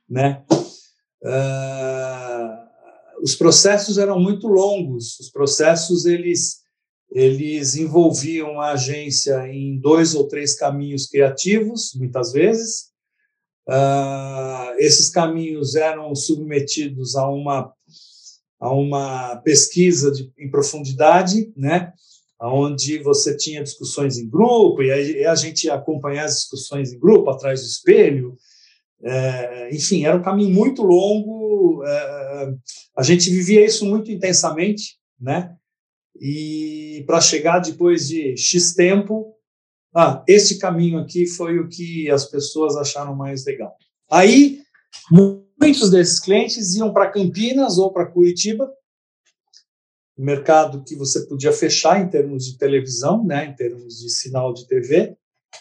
né? 0.09 0.43
Uh, 1.24 2.67
os 3.21 3.36
processos 3.36 3.97
eram 3.97 4.19
muito 4.19 4.47
longos. 4.47 5.19
Os 5.19 5.29
processos 5.29 6.05
eles 6.05 6.65
eles 7.09 7.75
envolviam 7.75 8.59
a 8.59 8.74
agência 8.74 9.47
em 9.47 9.79
dois 9.79 10.13
ou 10.13 10.27
três 10.27 10.55
caminhos 10.55 11.07
criativos, 11.07 11.93
muitas 11.95 12.33
vezes. 12.33 12.91
Uh, 13.67 14.75
esses 14.77 15.09
caminhos 15.09 15.75
eram 15.75 16.13
submetidos 16.13 17.15
a 17.15 17.27
uma 17.29 17.74
a 18.59 18.74
uma 18.74 19.36
pesquisa 19.38 20.12
de, 20.12 20.31
em 20.38 20.50
profundidade, 20.50 21.53
né? 21.55 21.93
onde 22.41 23.00
você 23.00 23.36
tinha 23.36 23.63
discussões 23.63 24.17
em 24.17 24.29
grupo 24.29 24.81
e 24.83 25.24
a, 25.25 25.31
a 25.31 25.36
gente 25.36 25.69
acompanhava 25.69 26.27
as 26.27 26.36
discussões 26.36 26.91
em 26.91 27.00
grupo 27.00 27.29
atrás 27.29 27.62
do 27.62 27.67
espelho, 27.67 28.38
é, 29.04 29.70
enfim, 29.75 30.06
era 30.06 30.18
um 30.18 30.22
caminho 30.22 30.54
muito 30.54 30.82
longo. 30.82 31.84
É, 31.86 32.54
a 32.98 33.04
gente 33.04 33.30
vivia 33.30 33.66
isso 33.66 33.86
muito 33.86 34.12
intensamente, 34.12 34.98
né? 35.20 35.56
E 36.20 37.04
para 37.06 37.22
chegar 37.22 37.60
depois 37.60 38.08
de 38.08 38.36
X 38.36 38.74
tempo, 38.74 39.36
ah, 39.96 40.24
esse 40.27 40.58
caminho 40.58 41.00
aqui 41.00 41.27
foi 41.27 41.60
o 41.60 41.70
que 41.70 42.10
as 42.10 42.25
pessoas 42.25 42.75
acharam 42.75 43.16
mais 43.16 43.46
legal. 43.46 43.75
Aí, 44.10 44.62
muitos 45.12 45.89
desses 45.89 46.20
clientes 46.20 46.75
iam 46.75 46.92
para 46.92 47.12
Campinas 47.12 47.77
ou 47.77 47.92
para 47.92 48.06
Curitiba, 48.06 48.72
mercado 50.18 50.84
que 50.84 50.96
você 50.96 51.25
podia 51.27 51.51
fechar 51.51 52.01
em 52.01 52.10
termos 52.10 52.46
de 52.46 52.58
televisão, 52.58 53.24
né, 53.24 53.46
em 53.46 53.56
termos 53.56 54.00
de 54.00 54.10
sinal 54.10 54.54
de 54.54 54.68
TV, 54.68 55.16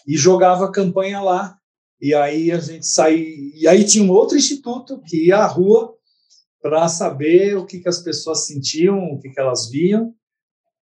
e 0.06 0.16
jogava 0.16 0.64
a 0.64 0.72
campanha 0.72 1.20
lá 1.20 1.58
e 2.00 2.14
aí 2.14 2.52
a 2.52 2.58
gente 2.58 2.86
saía. 2.86 3.26
E 3.54 3.66
aí 3.66 3.84
tinha 3.84 4.04
um 4.04 4.10
outro 4.10 4.36
instituto 4.36 5.00
que 5.02 5.26
ia 5.26 5.38
à 5.38 5.46
rua 5.46 5.94
para 6.60 6.88
saber 6.88 7.56
o 7.56 7.64
que, 7.64 7.80
que 7.80 7.88
as 7.88 8.00
pessoas 8.00 8.46
sentiam, 8.46 8.98
o 8.98 9.18
que, 9.18 9.30
que 9.30 9.40
elas 9.40 9.70
viam, 9.70 10.12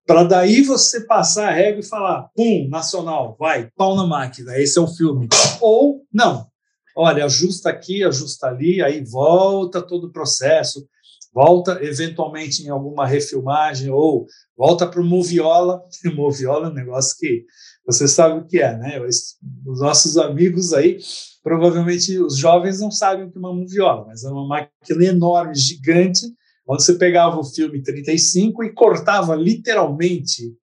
para 0.05 0.23
daí 0.23 0.61
você 0.61 1.05
passar 1.05 1.49
a 1.49 1.53
régua 1.53 1.79
e 1.79 1.87
falar: 1.87 2.29
pum, 2.35 2.67
nacional, 2.69 3.35
vai, 3.39 3.69
pau 3.75 3.95
na 3.95 4.05
máquina, 4.05 4.57
esse 4.57 4.77
é 4.77 4.81
o 4.81 4.87
filme. 4.87 5.27
Ou 5.61 6.05
não, 6.11 6.47
olha, 6.95 7.25
ajusta 7.25 7.69
aqui, 7.69 8.03
ajusta 8.03 8.47
ali, 8.47 8.81
aí 8.81 9.03
volta 9.03 9.81
todo 9.81 10.07
o 10.07 10.11
processo, 10.11 10.85
volta 11.33 11.79
eventualmente 11.83 12.63
em 12.63 12.69
alguma 12.69 13.07
refilmagem, 13.07 13.89
ou 13.89 14.25
volta 14.57 14.87
para 14.87 15.01
o 15.01 15.05
Moviola. 15.05 15.81
Moviola 16.15 16.67
é 16.67 16.71
um 16.71 16.73
negócio 16.73 17.15
que 17.17 17.45
você 17.85 18.07
sabe 18.07 18.39
o 18.39 18.45
que 18.45 18.59
é, 18.59 18.77
né? 18.77 19.01
Os 19.05 19.79
nossos 19.79 20.17
amigos 20.17 20.73
aí, 20.73 20.97
provavelmente 21.43 22.17
os 22.19 22.37
jovens 22.37 22.79
não 22.79 22.89
sabem 22.89 23.25
o 23.25 23.31
que 23.31 23.37
é 23.37 23.39
uma 23.39 23.53
moviola, 23.53 24.05
mas 24.07 24.23
é 24.23 24.29
uma 24.29 24.47
máquina 24.47 25.05
enorme, 25.05 25.53
gigante, 25.55 26.25
onde 26.67 26.83
você 26.83 26.95
pegava 26.95 27.37
o 27.37 27.43
filme 27.43 27.83
35 27.83 28.63
e 28.63 28.73
cortava 28.73 29.35
literalmente 29.35 30.55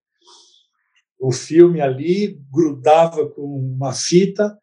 o 1.19 1.31
filme 1.31 1.79
ali, 1.79 2.41
grudava 2.51 3.29
com 3.29 3.43
uma 3.43 3.93
fita 3.93 4.57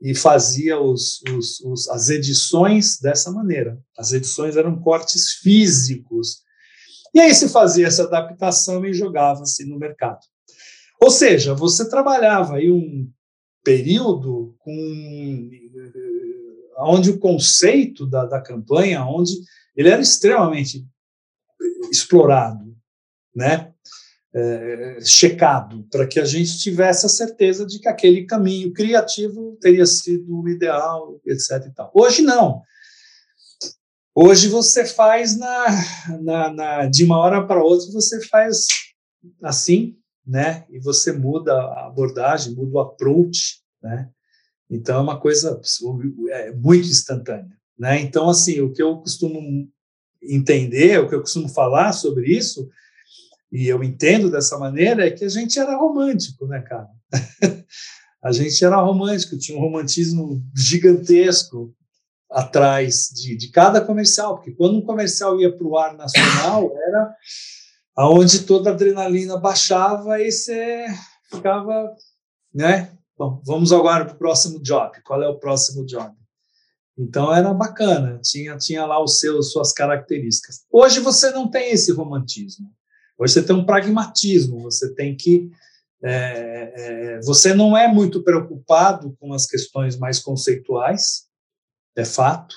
e 0.00 0.14
fazia 0.14 0.80
os, 0.80 1.20
os, 1.36 1.60
os, 1.60 1.88
as 1.88 2.08
edições 2.08 2.98
dessa 3.00 3.32
maneira. 3.32 3.76
As 3.98 4.12
edições 4.12 4.56
eram 4.56 4.78
cortes 4.80 5.32
físicos. 5.42 6.42
E 7.12 7.18
aí 7.18 7.34
se 7.34 7.48
fazia 7.48 7.88
essa 7.88 8.04
adaptação 8.04 8.86
e 8.86 8.94
jogava-se 8.94 9.66
no 9.66 9.76
mercado. 9.76 10.20
Ou 11.00 11.10
seja, 11.10 11.54
você 11.54 11.88
trabalhava 11.88 12.56
aí 12.56 12.70
um 12.70 13.10
período 13.64 14.54
com 14.58 15.50
onde 16.78 17.10
o 17.10 17.18
conceito 17.18 18.06
da, 18.06 18.24
da 18.24 18.40
campanha, 18.40 19.04
onde 19.04 19.32
ele 19.76 19.88
era 19.88 20.00
extremamente 20.00 20.86
explorado, 21.90 22.76
né? 23.34 23.72
É, 24.34 24.98
checado, 25.00 25.86
para 25.90 26.06
que 26.06 26.20
a 26.20 26.24
gente 26.24 26.58
tivesse 26.58 27.06
a 27.06 27.08
certeza 27.08 27.64
de 27.64 27.78
que 27.78 27.88
aquele 27.88 28.26
caminho 28.26 28.72
criativo 28.72 29.56
teria 29.60 29.86
sido 29.86 30.42
o 30.42 30.48
ideal, 30.48 31.18
etc. 31.26 31.66
E 31.66 31.74
tal. 31.74 31.90
Hoje 31.94 32.22
não. 32.22 32.62
Hoje 34.14 34.48
você 34.48 34.84
faz 34.84 35.36
na, 35.36 35.66
na, 36.20 36.52
na 36.52 36.86
de 36.86 37.04
uma 37.04 37.18
hora 37.18 37.46
para 37.46 37.62
outra, 37.62 37.90
você 37.90 38.20
faz 38.26 38.66
assim, 39.42 39.97
né? 40.28 40.66
E 40.68 40.78
você 40.78 41.10
muda 41.10 41.54
a 41.54 41.86
abordagem, 41.86 42.54
muda 42.54 42.76
o 42.76 42.80
approach, 42.80 43.62
né? 43.82 44.10
Então 44.70 44.98
é 44.98 45.02
uma 45.02 45.18
coisa 45.18 45.58
é 46.30 46.52
muito 46.52 46.86
instantânea, 46.86 47.56
né? 47.78 47.98
Então 48.02 48.28
assim, 48.28 48.60
o 48.60 48.70
que 48.70 48.82
eu 48.82 48.98
costumo 48.98 49.40
entender, 50.22 51.00
o 51.00 51.08
que 51.08 51.14
eu 51.14 51.22
costumo 51.22 51.48
falar 51.48 51.92
sobre 51.92 52.30
isso, 52.30 52.68
e 53.50 53.66
eu 53.66 53.82
entendo 53.82 54.30
dessa 54.30 54.58
maneira, 54.58 55.06
é 55.06 55.10
que 55.10 55.24
a 55.24 55.28
gente 55.28 55.58
era 55.58 55.78
romântico, 55.78 56.46
né, 56.46 56.60
cara? 56.60 56.88
a 58.22 58.30
gente 58.30 58.62
era 58.62 58.76
romântico, 58.76 59.38
tinha 59.38 59.56
um 59.56 59.62
romantismo 59.62 60.44
gigantesco 60.54 61.74
atrás 62.30 63.08
de, 63.14 63.34
de 63.34 63.48
cada 63.50 63.80
comercial, 63.80 64.34
porque 64.34 64.50
quando 64.50 64.76
um 64.76 64.82
comercial 64.82 65.40
ia 65.40 65.50
para 65.50 65.66
o 65.66 65.78
ar 65.78 65.96
nacional, 65.96 66.70
era 66.76 67.14
aonde 67.98 68.44
toda 68.44 68.70
a 68.70 68.72
adrenalina 68.72 69.36
baixava 69.36 70.20
e 70.20 70.30
você 70.30 70.86
ficava, 71.28 71.92
né? 72.54 72.92
Bom, 73.18 73.42
vamos 73.44 73.72
agora 73.72 74.04
para 74.04 74.14
o 74.14 74.18
próximo 74.18 74.62
job. 74.62 75.02
Qual 75.02 75.20
é 75.20 75.28
o 75.28 75.40
próximo 75.40 75.84
job? 75.84 76.14
Então 76.96 77.34
era 77.34 77.52
bacana, 77.52 78.20
tinha 78.22 78.56
tinha 78.56 78.86
lá 78.86 79.02
os 79.02 79.18
seus 79.18 79.50
suas 79.50 79.72
características. 79.72 80.64
Hoje 80.70 81.00
você 81.00 81.32
não 81.32 81.50
tem 81.50 81.72
esse 81.72 81.90
romantismo. 81.90 82.70
Hoje 83.18 83.32
você 83.32 83.42
tem 83.42 83.56
um 83.56 83.66
pragmatismo. 83.66 84.60
Você 84.62 84.94
tem 84.94 85.16
que 85.16 85.50
é, 86.00 86.72
é, 86.76 87.20
você 87.22 87.52
não 87.52 87.76
é 87.76 87.92
muito 87.92 88.22
preocupado 88.22 89.16
com 89.18 89.32
as 89.32 89.44
questões 89.44 89.98
mais 89.98 90.20
conceituais, 90.20 91.26
é 91.96 92.04
fato. 92.04 92.54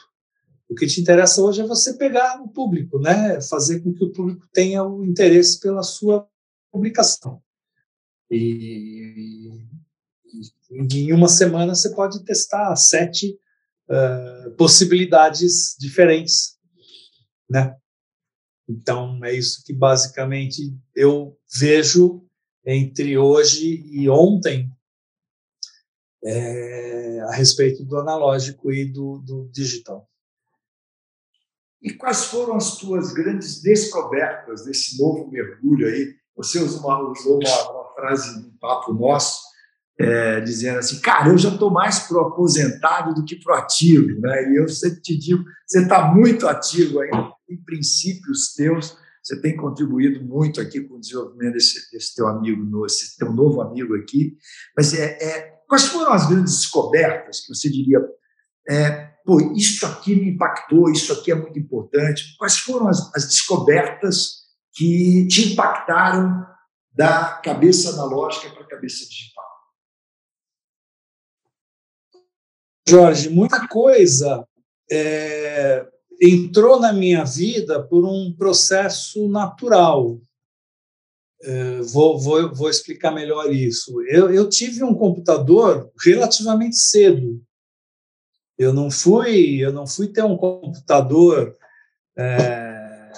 O 0.72 0.76
que 0.76 0.88
te 0.88 1.02
interessa 1.02 1.42
hoje 1.42 1.60
é 1.60 1.68
você 1.68 1.98
pegar 1.98 2.42
o 2.42 2.48
público, 2.48 2.98
né? 2.98 3.42
Fazer 3.42 3.82
com 3.82 3.94
que 3.94 4.06
o 4.06 4.12
público 4.14 4.48
tenha 4.54 4.82
o 4.86 5.04
interesse 5.04 5.60
pela 5.60 5.84
sua 5.84 6.26
publicação. 6.72 7.44
E, 8.30 9.68
e 10.72 10.98
em 10.98 11.12
uma 11.12 11.28
semana 11.28 11.76
você 11.76 11.94
pode 11.94 12.24
testar 12.24 12.74
sete 12.78 13.38
uh, 13.90 14.52
possibilidades 14.52 15.76
diferentes, 15.78 16.58
né? 17.50 17.76
Então 18.66 19.20
é 19.26 19.34
isso 19.34 19.66
que 19.66 19.74
basicamente 19.74 20.74
eu 20.96 21.38
vejo 21.54 22.26
entre 22.66 23.18
hoje 23.18 23.84
e 23.92 24.10
ontem 24.10 24.72
é, 26.24 27.20
a 27.28 27.34
respeito 27.34 27.84
do 27.84 27.98
analógico 27.98 28.72
e 28.72 28.86
do, 28.86 29.18
do 29.18 29.50
digital. 29.52 30.10
E 31.82 31.92
quais 31.94 32.26
foram 32.26 32.56
as 32.56 32.78
tuas 32.78 33.12
grandes 33.12 33.62
descobertas 33.62 34.66
desse 34.66 35.02
novo 35.02 35.30
mergulho 35.32 35.88
aí? 35.88 36.14
Você 36.38 36.60
usou 36.60 36.82
uma, 36.82 37.12
usou 37.12 37.40
uma, 37.40 37.72
uma 37.72 37.94
frase 37.94 38.42
no 38.42 38.52
papo 38.60 38.94
nosso, 38.94 39.42
é, 40.00 40.40
dizendo 40.42 40.80
assim, 40.80 41.00
cara, 41.02 41.30
eu 41.30 41.38
já 41.38 41.50
estou 41.50 41.72
mais 41.72 42.00
pro 42.00 42.22
aposentado 42.22 43.14
do 43.14 43.26
que 43.26 43.36
pro 43.36 43.56
ativo, 43.56 44.20
né? 44.20 44.52
E 44.52 44.58
eu 44.58 44.68
sempre 44.68 45.02
te 45.02 45.18
digo, 45.18 45.44
você 45.66 45.82
está 45.82 46.06
muito 46.14 46.48
ativo 46.48 47.00
ainda, 47.00 47.34
em 47.50 47.58
princípios 47.64 48.54
teus, 48.54 48.98
você 49.24 49.40
tem 49.40 49.56
contribuído 49.56 50.24
muito 50.24 50.60
aqui 50.60 50.82
com 50.82 50.96
o 50.96 51.00
desenvolvimento 51.00 51.54
desse, 51.54 51.92
desse 51.92 52.16
teu 52.16 52.28
amigo, 52.28 52.86
esse 52.86 53.18
teu 53.18 53.32
novo 53.32 53.62
amigo 53.62 53.96
aqui. 53.96 54.36
Mas 54.76 54.94
é, 54.94 55.18
é, 55.22 55.54
quais 55.68 55.86
foram 55.86 56.12
as 56.12 56.28
grandes 56.28 56.58
descobertas 56.58 57.42
que 57.42 57.54
você 57.54 57.70
diria? 57.70 58.00
É, 58.68 59.11
pô, 59.32 59.40
isso 59.54 59.86
aqui 59.86 60.14
me 60.14 60.32
impactou, 60.32 60.92
isso 60.92 61.14
aqui 61.14 61.32
é 61.32 61.36
muito 61.36 61.58
importante. 61.58 62.36
Quais 62.38 62.58
foram 62.58 62.90
as, 62.90 63.16
as 63.16 63.26
descobertas 63.26 64.42
que 64.74 65.26
te 65.28 65.54
impactaram 65.54 66.46
da 66.92 67.36
cabeça 67.36 67.92
analógica 67.92 68.50
para 68.50 68.64
a 68.64 68.68
cabeça 68.68 69.08
digital? 69.08 69.46
Jorge, 72.86 73.30
muita 73.30 73.70
coisa 73.70 74.46
é, 74.92 75.88
entrou 76.22 76.78
na 76.78 76.92
minha 76.92 77.24
vida 77.24 77.82
por 77.82 78.04
um 78.04 78.36
processo 78.38 79.30
natural. 79.30 80.20
É, 81.42 81.82
vou, 81.84 82.20
vou, 82.20 82.54
vou 82.54 82.70
explicar 82.70 83.12
melhor 83.12 83.50
isso. 83.50 84.02
Eu, 84.10 84.30
eu 84.30 84.50
tive 84.50 84.84
um 84.84 84.94
computador 84.94 85.90
relativamente 86.04 86.76
cedo. 86.76 87.42
Eu 88.62 88.72
não 88.72 88.92
fui, 88.92 89.58
eu 89.58 89.74
não 89.74 89.88
fui 89.88 90.08
ter 90.08 90.24
um 90.24 90.38
computador. 90.38 91.58
É, 92.16 93.12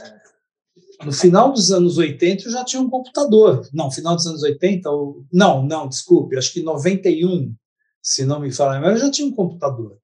no 1.04 1.12
final 1.12 1.52
dos 1.52 1.70
anos 1.70 1.98
80 1.98 2.46
eu 2.46 2.52
já 2.52 2.64
tinha 2.64 2.82
um 2.82 2.90
computador. 2.90 3.68
Não, 3.74 3.92
final 3.92 4.16
dos 4.16 4.26
anos 4.26 4.42
80, 4.42 4.90
ou, 4.90 5.26
não, 5.34 5.66
não, 5.66 5.90
desculpe, 5.90 6.38
acho 6.38 6.54
que 6.54 6.64
91, 6.64 7.54
se 8.02 8.26
não 8.26 8.40
me 8.40 8.54
falar, 8.54 8.80
mas 8.80 8.94
eu 8.94 9.08
já 9.08 9.12
tinha 9.12 9.28
um 9.28 9.36
computador. 9.36 9.98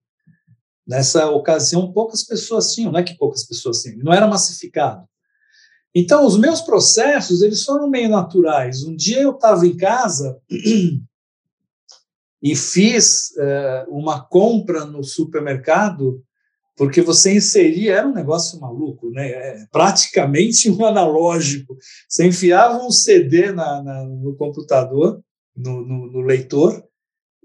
Nessa 0.85 1.29
ocasião, 1.29 1.93
poucas 1.93 2.21
pessoas 2.21 2.73
tinham, 2.73 2.91
não 2.91 2.99
é 2.99 3.03
que 3.03 3.17
poucas 3.17 3.45
pessoas 3.45 3.81
tinham, 3.81 3.99
não 3.99 4.11
era 4.11 4.27
massificado. 4.27 5.07
Então, 5.95 6.25
os 6.25 6.37
meus 6.37 6.59
processos, 6.59 7.41
eles 7.41 7.63
foram 7.63 7.89
meio 7.89 8.09
naturais. 8.09 8.83
Um 8.83 8.93
dia 8.93 9.21
eu 9.21 9.31
estava 9.31 9.65
em 9.65 9.77
casa 9.77 10.37
e 12.41 12.55
fiz 12.55 13.35
é, 13.37 13.85
uma 13.89 14.21
compra 14.21 14.85
no 14.85 15.03
supermercado, 15.03 16.23
porque 16.77 17.01
você 17.01 17.35
inseria, 17.35 17.97
era 17.97 18.07
um 18.07 18.13
negócio 18.13 18.59
maluco, 18.59 19.09
né? 19.11 19.29
É 19.29 19.65
praticamente 19.71 20.69
um 20.69 20.85
analógico. 20.85 21.77
Você 22.07 22.25
enfiava 22.25 22.77
um 22.77 22.91
CD 22.91 23.51
na, 23.51 23.83
na 23.83 24.05
no 24.05 24.35
computador, 24.35 25.21
no, 25.55 25.85
no, 25.85 26.11
no 26.11 26.21
leitor, 26.21 26.81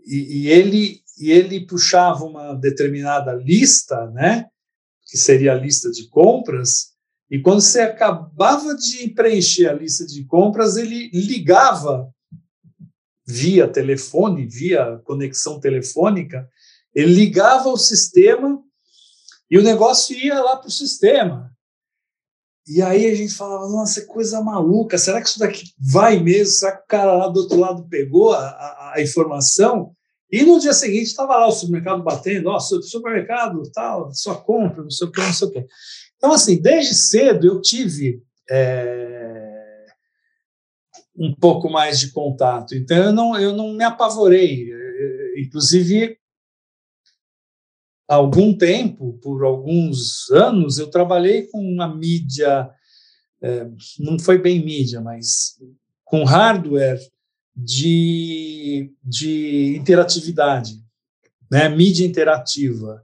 e, 0.06 0.42
e, 0.42 0.48
ele, 0.48 1.00
e 1.18 1.32
ele 1.32 1.66
puxava 1.66 2.24
uma 2.24 2.54
determinada 2.54 3.32
lista, 3.32 4.08
né? 4.10 4.46
que 5.06 5.18
seria 5.18 5.52
a 5.52 5.56
lista 5.56 5.90
de 5.90 6.08
compras, 6.08 6.94
e 7.30 7.40
quando 7.40 7.60
você 7.60 7.80
acabava 7.80 8.74
de 8.74 9.08
preencher 9.08 9.66
a 9.66 9.72
lista 9.72 10.06
de 10.06 10.24
compras, 10.24 10.76
ele 10.76 11.10
ligava 11.12 12.13
via 13.26 13.68
telefone, 13.68 14.46
via 14.46 15.00
conexão 15.04 15.58
telefônica, 15.58 16.48
ele 16.94 17.14
ligava 17.14 17.68
o 17.68 17.76
sistema 17.76 18.62
e 19.50 19.58
o 19.58 19.62
negócio 19.62 20.16
ia 20.16 20.40
lá 20.42 20.56
para 20.56 20.68
o 20.68 20.72
sistema. 20.72 21.50
E 22.66 22.80
aí 22.80 23.06
a 23.06 23.14
gente 23.14 23.34
falava, 23.34 23.68
nossa, 23.68 24.06
coisa 24.06 24.40
maluca, 24.40 24.96
será 24.96 25.20
que 25.20 25.28
isso 25.28 25.38
daqui 25.38 25.64
vai 25.78 26.18
mesmo? 26.18 26.54
Será 26.54 26.72
que 26.72 26.84
o 26.84 26.86
cara 26.86 27.14
lá 27.14 27.28
do 27.28 27.40
outro 27.40 27.58
lado 27.58 27.86
pegou 27.88 28.32
a, 28.32 28.38
a, 28.38 28.92
a 28.96 29.02
informação? 29.02 29.94
E 30.32 30.42
no 30.42 30.58
dia 30.58 30.72
seguinte 30.72 31.04
estava 31.04 31.36
lá 31.36 31.46
o 31.46 31.52
supermercado 31.52 32.02
batendo, 32.02 32.44
nossa, 32.44 32.80
supermercado, 32.82 33.62
tal, 33.72 34.12
só 34.12 34.34
compra, 34.34 34.82
não 34.82 34.90
sei 34.90 35.06
o 35.06 35.12
que, 35.12 35.20
não 35.20 35.32
sei 35.32 35.48
o 35.48 35.50
que. 35.50 35.66
Então, 36.16 36.32
assim, 36.32 36.60
desde 36.60 36.94
cedo 36.94 37.46
eu 37.46 37.60
tive 37.60 38.22
é, 38.50 39.23
um 41.16 41.34
pouco 41.34 41.70
mais 41.70 42.00
de 42.00 42.10
contato. 42.12 42.74
Então, 42.74 42.96
eu 42.96 43.12
não, 43.12 43.38
eu 43.38 43.54
não 43.54 43.72
me 43.72 43.84
apavorei. 43.84 44.68
Inclusive, 45.38 46.18
há 48.08 48.14
algum 48.16 48.56
tempo, 48.56 49.18
por 49.22 49.44
alguns 49.44 50.30
anos, 50.30 50.78
eu 50.78 50.90
trabalhei 50.90 51.46
com 51.46 51.60
uma 51.60 51.94
mídia, 51.94 52.70
é, 53.42 53.68
não 53.98 54.18
foi 54.18 54.38
bem 54.38 54.64
mídia, 54.64 55.00
mas 55.00 55.58
com 56.04 56.24
hardware 56.24 57.00
de, 57.56 58.92
de 59.02 59.76
interatividade, 59.76 60.82
né? 61.50 61.68
mídia 61.68 62.04
interativa. 62.04 63.02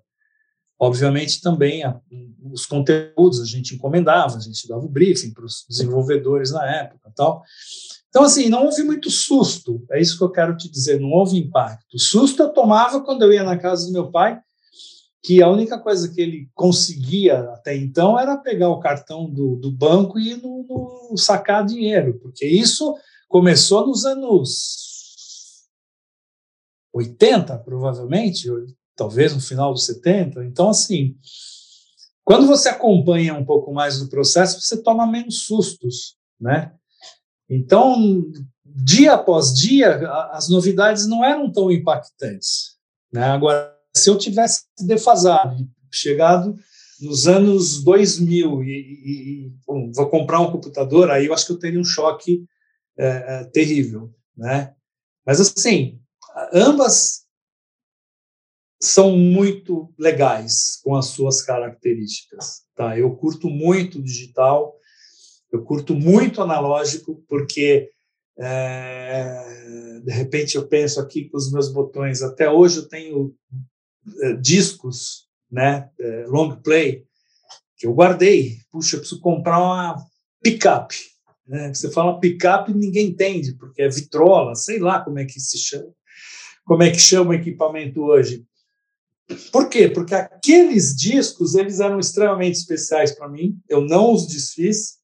Obviamente, 0.79 1.40
também 1.40 1.85
a, 1.85 2.01
os 2.51 2.66
conteúdos 2.66 3.40
a 3.40 3.44
gente 3.44 3.75
encomendava, 3.75 4.37
a 4.37 4.40
gente 4.40 4.66
dava 4.66 4.85
o 4.85 4.88
briefing 4.88 5.33
para 5.33 5.44
os 5.44 5.64
desenvolvedores 5.68 6.51
na 6.51 6.64
época 6.75 7.12
tal. 7.14 7.42
Então, 8.11 8.25
assim, 8.25 8.49
não 8.49 8.64
houve 8.64 8.83
muito 8.83 9.09
susto, 9.09 9.85
é 9.90 10.01
isso 10.01 10.18
que 10.18 10.25
eu 10.25 10.33
quero 10.33 10.57
te 10.57 10.68
dizer, 10.68 11.01
não 11.01 11.11
houve 11.11 11.38
impacto. 11.38 11.94
O 11.94 11.99
susto 11.99 12.42
eu 12.42 12.53
tomava 12.53 13.01
quando 13.01 13.23
eu 13.23 13.33
ia 13.33 13.44
na 13.44 13.57
casa 13.57 13.87
do 13.87 13.92
meu 13.92 14.11
pai, 14.11 14.40
que 15.23 15.40
a 15.42 15.49
única 15.49 15.79
coisa 15.79 16.12
que 16.12 16.20
ele 16.20 16.49
conseguia 16.53 17.38
até 17.53 17.77
então 17.77 18.18
era 18.18 18.37
pegar 18.37 18.68
o 18.68 18.81
cartão 18.81 19.31
do, 19.31 19.57
do 19.57 19.70
banco 19.70 20.18
e 20.18 20.33
ir 20.33 20.42
no, 20.42 20.66
no 21.11 21.16
sacar 21.16 21.64
dinheiro, 21.64 22.18
porque 22.20 22.44
isso 22.44 22.96
começou 23.29 23.87
nos 23.87 24.05
anos 24.05 25.68
80, 26.92 27.59
provavelmente, 27.59 28.49
talvez 28.96 29.33
no 29.33 29.40
final 29.40 29.73
dos 29.73 29.87
70. 29.87 30.44
Então, 30.44 30.68
assim, 30.68 31.16
quando 32.25 32.46
você 32.46 32.68
acompanha 32.68 33.35
um 33.35 33.44
pouco 33.44 33.73
mais 33.73 34.01
do 34.01 34.09
processo, 34.09 34.61
você 34.61 34.83
toma 34.83 35.07
menos 35.07 35.44
sustos, 35.44 36.16
né? 36.40 36.75
Então, 37.51 38.23
dia 38.65 39.15
após 39.15 39.53
dia, 39.53 40.09
as 40.31 40.49
novidades 40.49 41.07
não 41.07 41.25
eram 41.25 41.51
tão 41.51 41.71
impactantes. 41.71 42.77
Né? 43.13 43.25
Agora, 43.25 43.77
se 43.95 44.09
eu 44.09 44.17
tivesse 44.17 44.65
defasado, 44.79 45.69
chegado 45.93 46.55
nos 47.01 47.27
anos 47.27 47.83
2000 47.83 48.63
e, 48.63 48.67
e, 48.67 49.47
e 49.47 49.53
bom, 49.67 49.91
vou 49.93 50.09
comprar 50.09 50.41
um 50.41 50.53
computador, 50.53 51.11
aí 51.11 51.27
eu 51.27 51.35
acho 51.35 51.47
que 51.47 51.53
eu 51.53 51.59
teria 51.59 51.81
um 51.81 51.85
choque 51.85 52.45
é, 52.97 53.07
é, 53.07 53.45
terrível, 53.45 54.15
né? 54.37 54.75
Mas 55.27 55.41
assim, 55.41 55.99
ambas 56.53 57.25
são 58.81 59.17
muito 59.17 59.93
legais 59.99 60.79
com 60.83 60.95
as 60.95 61.07
suas 61.07 61.43
características, 61.43 62.63
tá? 62.75 62.99
Eu 62.99 63.15
curto 63.17 63.49
muito 63.49 64.03
digital, 64.03 64.75
eu 65.53 65.63
curto 65.63 65.95
muito 65.95 66.41
analógico, 66.41 67.23
porque 67.29 67.91
é, 68.39 70.01
de 70.05 70.13
repente 70.13 70.57
eu 70.57 70.67
penso 70.67 71.01
aqui 71.01 71.29
com 71.29 71.37
os 71.37 71.53
meus 71.53 71.69
botões. 71.69 72.23
Até 72.23 72.51
hoje 72.51 72.79
eu 72.79 72.89
tenho 72.89 73.35
é, 74.23 74.33
discos, 74.35 75.29
né, 75.51 75.89
é, 75.99 76.25
long 76.27 76.57
play, 76.57 77.05
que 77.77 77.87
eu 77.87 77.93
guardei. 77.93 78.59
Puxa, 78.71 78.97
eu 78.97 79.01
preciso 79.01 79.21
comprar 79.21 79.59
uma 79.59 79.97
pickup. 80.43 80.95
Né? 81.47 81.75
Você 81.75 81.91
fala 81.91 82.21
pickup 82.21 82.73
ninguém 82.73 83.09
entende, 83.09 83.55
porque 83.55 83.83
é 83.83 83.89
vitrola, 83.89 84.55
sei 84.55 84.79
lá 84.79 85.01
como 85.01 85.19
é 85.19 85.25
que 85.25 85.41
se 85.41 85.59
chama, 85.59 85.93
como 86.65 86.83
é 86.83 86.91
que 86.91 87.01
chama 87.01 87.31
o 87.31 87.35
equipamento 87.35 88.03
hoje. 88.03 88.45
Por 89.53 89.69
quê? 89.69 89.89
Porque 89.89 90.15
aqueles 90.15 90.95
discos 90.97 91.55
eles 91.55 91.79
eram 91.81 92.01
extremamente 92.01 92.57
especiais 92.57 93.13
para 93.13 93.29
mim. 93.29 93.59
Eu 93.69 93.81
não 93.81 94.13
os 94.13 94.27
desfiz 94.27 95.00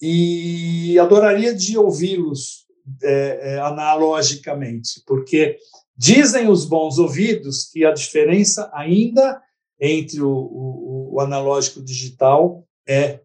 e 0.00 0.98
adoraria 0.98 1.54
de 1.54 1.78
ouvi-los 1.78 2.64
é, 3.02 3.54
é, 3.54 3.60
analogicamente, 3.60 5.02
porque 5.06 5.56
dizem 5.96 6.48
os 6.48 6.64
bons 6.64 6.98
ouvidos 6.98 7.70
que 7.70 7.84
a 7.84 7.92
diferença 7.92 8.70
ainda 8.74 9.40
entre 9.80 10.20
o, 10.20 10.30
o, 10.30 11.14
o 11.14 11.20
analógico 11.20 11.78
e 11.78 11.82
o 11.82 11.84
digital 11.84 12.66
é 12.86 13.20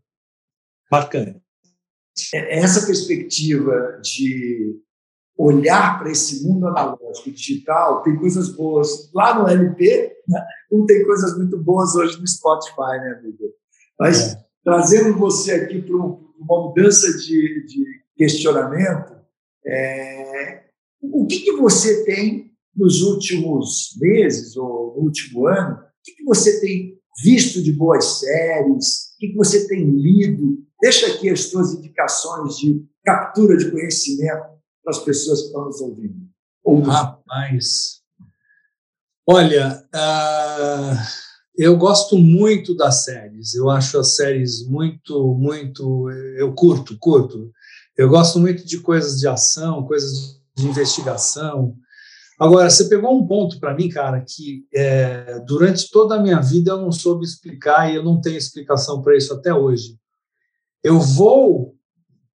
marcante. 0.91 1.41
É, 2.33 2.59
essa 2.59 2.85
perspectiva 2.85 3.99
de 4.01 4.79
olhar 5.37 5.99
para 5.99 6.11
esse 6.11 6.45
mundo 6.45 6.67
analógico 6.67 7.29
e 7.29 7.31
digital 7.31 8.03
tem 8.03 8.17
coisas 8.17 8.49
boas. 8.49 9.09
Lá 9.13 9.39
no 9.39 9.47
LP, 9.47 10.17
né, 10.27 10.45
não 10.69 10.85
tem 10.85 11.05
coisas 11.05 11.37
muito 11.37 11.57
boas 11.57 11.95
hoje 11.95 12.19
no 12.19 12.27
Spotify, 12.27 12.99
né, 12.99 13.19
amigo? 13.19 13.53
Mas 13.97 14.33
é. 14.33 14.45
trazendo 14.63 15.17
você 15.17 15.53
aqui 15.53 15.81
para 15.81 15.95
uma 16.39 16.67
mudança 16.67 17.17
de, 17.17 17.65
de 17.65 17.85
questionamento, 18.15 19.13
é, 19.65 20.63
o 21.01 21.25
que, 21.25 21.39
que 21.39 21.51
você 21.53 22.03
tem 22.05 22.51
nos 22.75 23.01
últimos 23.01 23.95
meses 23.99 24.55
ou 24.55 24.95
no 24.95 25.03
último 25.03 25.47
ano? 25.47 25.75
O 25.75 25.81
que, 26.03 26.13
que 26.13 26.23
você 26.23 26.59
tem 26.61 26.97
visto 27.23 27.61
de 27.61 27.71
boas 27.71 28.19
séries? 28.19 29.13
O 29.15 29.19
que, 29.19 29.27
que 29.29 29.35
você 29.35 29.67
tem 29.67 29.83
lido? 29.83 30.63
Deixa 30.81 31.07
aqui 31.07 31.29
as 31.29 31.45
suas 31.45 31.73
indicações 31.73 32.57
de 32.57 32.85
captura 33.03 33.57
de 33.57 33.69
conhecimento 33.69 34.59
para 34.83 34.91
as 34.91 34.99
pessoas 34.99 35.41
que 35.41 35.47
estão 35.47 35.65
nos 35.65 35.81
ouvindo. 35.81 36.29
Rapaz, 36.85 38.01
olha, 39.27 39.83
uh, 39.95 41.28
eu 41.61 41.75
gosto 41.77 42.17
muito 42.17 42.73
das 42.73 43.03
séries. 43.03 43.53
Eu 43.53 43.69
acho 43.69 43.99
as 43.99 44.15
séries 44.15 44.65
muito, 44.65 45.35
muito. 45.35 46.09
Eu 46.37 46.53
curto, 46.53 46.97
curto. 46.97 47.51
Eu 47.97 48.07
gosto 48.07 48.39
muito 48.39 48.65
de 48.65 48.79
coisas 48.79 49.19
de 49.19 49.27
ação, 49.27 49.85
coisas 49.85 50.39
de 50.55 50.65
investigação. 50.65 51.75
Agora, 52.39 52.69
você 52.69 52.87
pegou 52.87 53.13
um 53.13 53.27
ponto 53.27 53.59
para 53.59 53.75
mim, 53.75 53.89
cara, 53.89 54.23
que 54.25 54.65
é, 54.73 55.41
durante 55.45 55.91
toda 55.91 56.15
a 56.15 56.21
minha 56.21 56.39
vida 56.39 56.71
eu 56.71 56.81
não 56.81 56.93
soube 56.93 57.25
explicar 57.25 57.91
e 57.91 57.95
eu 57.95 58.03
não 58.03 58.21
tenho 58.21 58.37
explicação 58.37 59.01
para 59.01 59.17
isso 59.17 59.33
até 59.33 59.53
hoje. 59.53 59.97
Eu 60.81 60.97
vou 61.01 61.75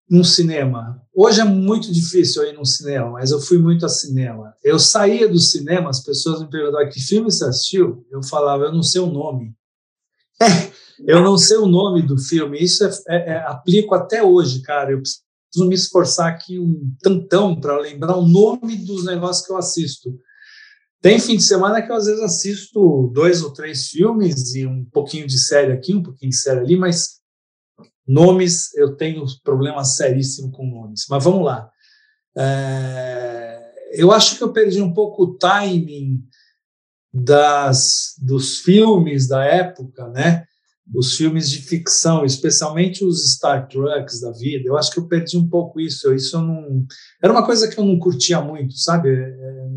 num 0.10 0.24
cinema. 0.24 1.00
Hoje 1.14 1.42
é 1.42 1.44
muito 1.44 1.92
difícil 1.92 2.44
ir 2.44 2.54
num 2.54 2.64
cinema, 2.64 3.12
mas 3.12 3.32
eu 3.32 3.42
fui 3.42 3.58
muito 3.58 3.86
a 3.86 3.90
cinema. 3.90 4.54
Eu 4.64 4.80
saía 4.80 5.28
do 5.28 5.40
cinema, 5.40 5.90
as 5.90 6.02
pessoas 6.02 6.42
me 6.42 6.50
perguntavam 6.50 6.90
que 6.90 7.02
filme 7.02 7.30
você 7.30 7.44
assistiu? 7.44 8.06
Eu 8.10 8.24
falava, 8.24 8.64
eu 8.64 8.72
não 8.72 8.82
sei 8.82 9.02
o 9.02 9.08
nome. 9.08 9.54
eu 11.06 11.22
não 11.22 11.38
sei 11.38 11.58
o 11.58 11.66
nome 11.66 12.02
do 12.02 12.18
filme. 12.18 12.58
Isso 12.58 12.86
é, 12.86 12.90
é, 13.10 13.30
é, 13.32 13.38
aplico 13.46 13.94
até 13.94 14.24
hoje, 14.24 14.62
cara. 14.62 14.94
Eu 14.94 15.02
preciso 15.02 15.68
me 15.68 15.76
esforçar 15.76 16.32
aqui 16.32 16.58
um 16.58 16.96
tantão 17.02 17.60
para 17.60 17.78
lembrar 17.78 18.16
o 18.16 18.26
nome 18.26 18.78
dos 18.78 19.04
negócios 19.04 19.46
que 19.46 19.52
eu 19.52 19.58
assisto. 19.58 20.10
Tem 21.02 21.20
fim 21.20 21.36
de 21.36 21.44
semana 21.44 21.82
que 21.82 21.92
eu 21.92 21.96
às 21.96 22.06
vezes 22.06 22.22
assisto 22.22 23.12
dois 23.14 23.44
ou 23.44 23.52
três 23.52 23.88
filmes 23.88 24.56
e 24.56 24.66
um 24.66 24.86
pouquinho 24.86 25.28
de 25.28 25.38
série 25.38 25.74
aqui, 25.74 25.94
um 25.94 26.04
pouquinho 26.04 26.30
de 26.30 26.38
série 26.38 26.60
ali, 26.60 26.78
mas 26.78 27.21
nomes 28.12 28.74
eu 28.76 28.96
tenho 28.96 29.26
problema 29.44 29.84
seríssimo 29.84 30.52
com 30.52 30.66
nomes. 30.66 31.06
Mas 31.10 31.24
vamos 31.24 31.46
lá. 31.46 31.70
É, 32.38 33.62
eu 33.94 34.12
acho 34.12 34.38
que 34.38 34.44
eu 34.44 34.54
perdi 34.54 34.82
um 34.82 34.94
pouco 34.94 35.24
o 35.24 35.38
timing 35.38 36.24
das 37.14 38.16
dos 38.22 38.60
filmes 38.60 39.28
da 39.28 39.44
época, 39.44 40.08
né? 40.10 40.46
os 40.94 41.16
filmes 41.16 41.50
de 41.50 41.62
ficção, 41.62 42.26
especialmente 42.26 43.04
os 43.04 43.34
Star 43.34 43.68
Treks 43.68 44.20
da 44.20 44.32
vida, 44.32 44.68
eu 44.68 44.78
acho 44.78 44.92
que 44.92 45.00
eu 45.00 45.08
perdi 45.08 45.38
um 45.38 45.48
pouco 45.48 45.80
isso. 45.80 46.14
Isso 46.14 46.36
eu 46.36 46.42
não 46.42 46.86
era 47.24 47.32
uma 47.32 47.46
coisa 47.46 47.68
que 47.68 47.80
eu 47.80 47.86
não 47.86 47.98
curtia 47.98 48.42
muito, 48.42 48.78
sabe? 48.78 49.10
É, 49.10 49.14
é 49.14 49.68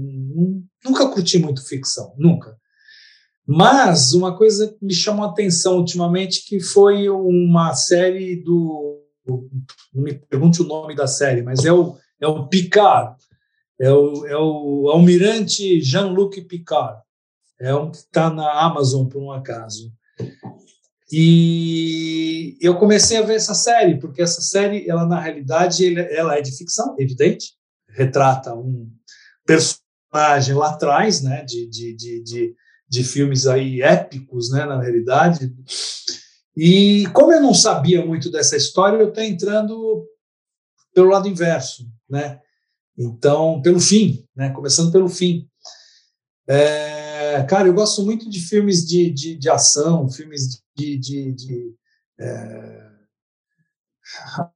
nunca 0.84 1.08
curti 1.08 1.38
muito 1.38 1.66
ficção, 1.66 2.14
nunca. 2.18 2.56
Mas 3.46 4.14
uma 4.14 4.36
coisa 4.36 4.74
me 4.80 4.94
chamou 4.94 5.24
a 5.24 5.28
atenção 5.28 5.76
ultimamente 5.76 6.46
que 6.46 6.60
foi 6.60 7.08
uma 7.08 7.74
série 7.74 8.36
do 8.36 9.00
não 9.26 10.02
me 10.02 10.14
pergunte 10.14 10.60
o 10.60 10.66
nome 10.66 10.94
da 10.94 11.06
série, 11.06 11.42
mas 11.42 11.64
é 11.64 11.72
o 11.72 11.96
é 12.20 12.26
o 12.26 12.46
Picard, 12.46 13.16
é 13.78 13.90
o, 13.90 14.26
é 14.26 14.36
o 14.36 14.88
Almirante 14.90 15.80
Jean-Luc 15.80 16.40
Picard, 16.42 17.02
é 17.60 17.74
um 17.74 17.90
que 17.90 17.98
está 17.98 18.30
na 18.30 18.50
Amazon 18.62 19.06
por 19.06 19.22
um 19.22 19.32
acaso. 19.32 19.92
E 21.12 22.56
eu 22.60 22.76
comecei 22.76 23.18
a 23.18 23.22
ver 23.22 23.34
essa 23.34 23.54
série, 23.54 23.98
porque 23.98 24.22
essa 24.22 24.40
série, 24.40 24.88
ela 24.88 25.06
na 25.06 25.20
realidade, 25.20 25.96
ela 26.12 26.36
é 26.36 26.40
de 26.40 26.56
ficção, 26.56 26.96
evidente, 26.98 27.52
retrata 27.88 28.54
um 28.54 28.90
personagem 29.46 30.54
lá 30.54 30.70
atrás, 30.70 31.22
né, 31.22 31.44
de, 31.44 31.68
de, 31.68 31.94
de, 31.94 32.22
de, 32.22 32.54
de 32.94 33.04
filmes 33.04 33.46
aí 33.46 33.82
épicos, 33.82 34.50
né, 34.50 34.64
na 34.64 34.80
realidade. 34.80 35.54
E 36.56 37.06
como 37.12 37.32
eu 37.32 37.42
não 37.42 37.52
sabia 37.52 38.04
muito 38.04 38.30
dessa 38.30 38.56
história, 38.56 38.96
eu 38.96 39.08
estou 39.08 39.22
entrando 39.22 40.06
pelo 40.94 41.10
lado 41.10 41.28
inverso, 41.28 41.86
né? 42.08 42.40
Então, 42.96 43.60
pelo 43.60 43.80
fim, 43.80 44.24
né? 44.36 44.50
Começando 44.50 44.92
pelo 44.92 45.08
fim. 45.08 45.48
É, 46.46 47.42
cara, 47.48 47.66
eu 47.66 47.74
gosto 47.74 48.02
muito 48.04 48.30
de 48.30 48.38
filmes 48.38 48.86
de, 48.86 49.10
de, 49.10 49.36
de 49.36 49.50
ação, 49.50 50.08
filmes 50.08 50.62
de. 50.76 50.96
de, 50.96 51.32
de 51.32 51.74
é... 52.20 52.84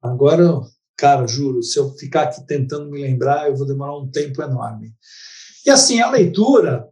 Agora, 0.01 0.61
cara, 0.97 1.27
juro, 1.27 1.63
se 1.63 1.79
eu 1.79 1.91
ficar 1.95 2.25
aqui 2.25 2.47
tentando 2.47 2.91
me 2.91 3.01
lembrar, 3.01 3.49
eu 3.49 3.57
vou 3.57 3.67
demorar 3.67 3.97
um 3.97 4.09
tempo 4.09 4.41
enorme. 4.43 4.95
E 5.67 5.71
assim, 5.71 6.01
a 6.01 6.11
leitura, 6.11 6.89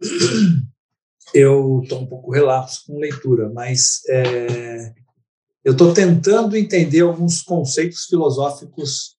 eu 1.35 1.81
estou 1.83 2.01
um 2.01 2.07
pouco 2.07 2.31
relapso 2.31 2.85
com 2.87 2.99
leitura, 2.99 3.51
mas 3.51 4.03
é, 4.09 4.95
eu 5.65 5.73
estou 5.73 5.93
tentando 5.93 6.57
entender 6.57 7.01
alguns 7.01 7.43
conceitos 7.43 8.05
filosóficos 8.05 9.17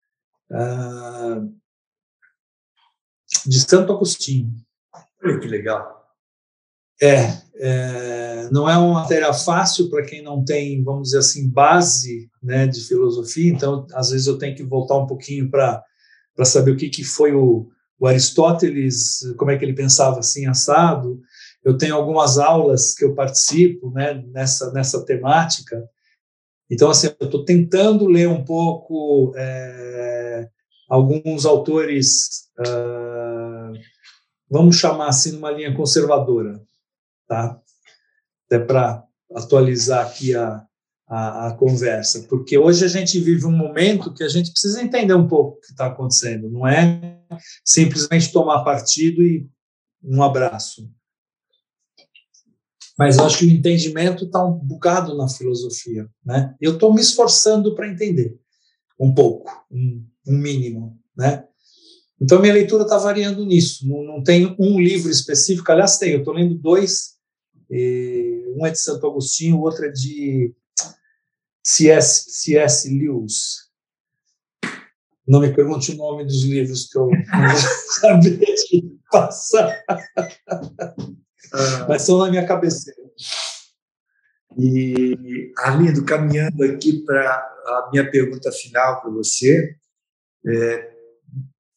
uh, 0.51 1.53
de 3.45 3.61
Santo 3.61 3.93
Agostinho. 3.93 4.55
Que 5.21 5.49
legal. 5.49 5.97
É, 7.03 7.43
é, 7.57 8.49
não 8.51 8.69
é 8.69 8.79
uma 8.79 9.01
matéria 9.01 9.33
fácil 9.35 9.91
para 9.91 10.05
quem 10.05 10.23
não 10.23 10.45
tem, 10.45 10.83
vamos 10.83 11.09
dizer 11.09 11.19
assim, 11.19 11.51
base 11.51 12.31
né, 12.43 12.67
de 12.67 12.81
filosofia, 12.81 13.53
então 13.53 13.87
às 13.93 14.11
vezes 14.11 14.27
eu 14.27 14.39
tenho 14.39 14.57
que 14.57 14.63
voltar 14.63 14.97
um 14.97 15.07
pouquinho 15.07 15.51
para 15.51 15.83
saber 16.45 16.71
o 16.71 16.77
que, 16.77 16.89
que 16.89 17.05
foi 17.05 17.35
o, 17.35 17.69
o 17.99 18.07
Aristóteles, 18.07 19.21
como 19.37 19.51
é 19.51 19.59
que 19.59 19.65
ele 19.65 19.75
pensava 19.75 20.21
assim, 20.21 20.47
assado. 20.47 21.21
Eu 21.67 21.77
tenho 21.77 21.97
algumas 21.97 22.39
aulas 22.39 22.95
que 22.95 23.05
eu 23.05 23.13
participo 23.13 23.91
né, 23.91 24.23
nessa, 24.29 24.73
nessa 24.73 25.05
temática, 25.05 25.85
então 26.71 26.89
assim, 26.89 27.09
eu 27.19 27.27
estou 27.27 27.45
tentando 27.45 28.07
ler 28.07 28.29
um 28.29 28.45
pouco 28.45 29.33
é, 29.35 30.49
alguns 30.89 31.45
autores, 31.45 32.49
uh, 32.61 33.73
vamos 34.49 34.77
chamar 34.77 35.09
assim, 35.09 35.33
numa 35.33 35.51
linha 35.51 35.75
conservadora, 35.75 36.63
tá? 37.27 37.61
Até 38.47 38.61
para 38.61 39.05
atualizar 39.35 40.07
aqui 40.07 40.37
a, 40.37 40.65
a, 41.09 41.49
a, 41.49 41.55
conversa, 41.55 42.29
porque 42.29 42.57
hoje 42.57 42.85
a 42.85 42.89
gente 42.89 43.19
vive 43.19 43.45
um 43.45 43.51
momento 43.51 44.15
que 44.15 44.23
a 44.23 44.29
gente 44.29 44.53
precisa 44.53 44.81
entender 44.81 45.15
um 45.15 45.27
pouco 45.27 45.59
o 45.59 45.61
que 45.61 45.73
está 45.73 45.87
acontecendo, 45.87 46.49
não 46.49 46.65
é 46.65 47.19
simplesmente 47.65 48.31
tomar 48.31 48.63
partido 48.63 49.21
e 49.21 49.49
um 50.01 50.23
abraço. 50.23 50.89
Mas 52.99 53.19
eu 53.19 53.25
acho 53.25 53.39
que 53.39 53.47
o 53.47 53.51
entendimento 53.51 54.25
está 54.25 54.45
um 54.45 54.53
bocado 54.53 55.17
na 55.17 55.29
filosofia, 55.29 56.09
né? 56.25 56.55
Eu 56.61 56.75
estou 56.75 56.95
me 56.95 57.01
esforçando 57.01 57.75
para 57.75 57.89
entender 57.89 58.39
um 58.99 59.13
pouco, 59.15 59.51
um, 59.71 60.03
um 60.27 60.37
mínimo, 60.39 60.99
né? 61.17 61.45
Então, 62.19 62.41
minha 62.41 62.55
leitura 62.55 62.85
está 62.85 62.97
variando 62.97 63.45
nisso. 63.45 63.87
Não, 63.87 64.03
não 64.03 64.23
tem 64.23 64.57
um 64.59 64.81
livro 64.81 65.11
específico. 65.11 65.71
Aliás, 65.71 65.99
tem. 65.99 66.13
Eu 66.13 66.21
estou 66.21 66.33
lendo 66.33 66.55
dois 66.55 67.17
um 67.71 68.67
é 68.67 68.71
de 68.71 68.81
Santo 68.81 69.07
Agostinho, 69.07 69.57
o 69.57 69.63
outro 69.63 69.85
é 69.85 69.91
de 69.91 70.55
C.S. 71.65 72.31
C.S. 72.31 72.89
Lewis. 72.89 73.67
Não 75.27 75.41
me 75.41 75.53
pergunte 75.53 75.93
o 75.93 75.97
nome 75.97 76.25
dos 76.25 76.45
livros 76.45 76.87
que 76.87 76.97
eu 76.97 77.09
não 77.09 77.49
vou 77.49 77.59
saber 78.01 78.39
de 78.39 78.99
passar. 79.11 79.85
Ah. 81.53 81.87
Mas 81.89 82.03
estão 82.03 82.19
na 82.19 82.31
minha 82.31 82.47
cabeceira. 82.47 83.01
E, 84.59 85.53
Arlindo, 85.59 86.05
caminhando 86.05 86.65
aqui 86.65 87.05
para 87.05 87.31
a 87.67 87.89
minha 87.93 88.11
pergunta 88.11 88.51
final 88.53 89.03
para 89.03 89.11
você, 89.11 89.77
é, 90.47 90.97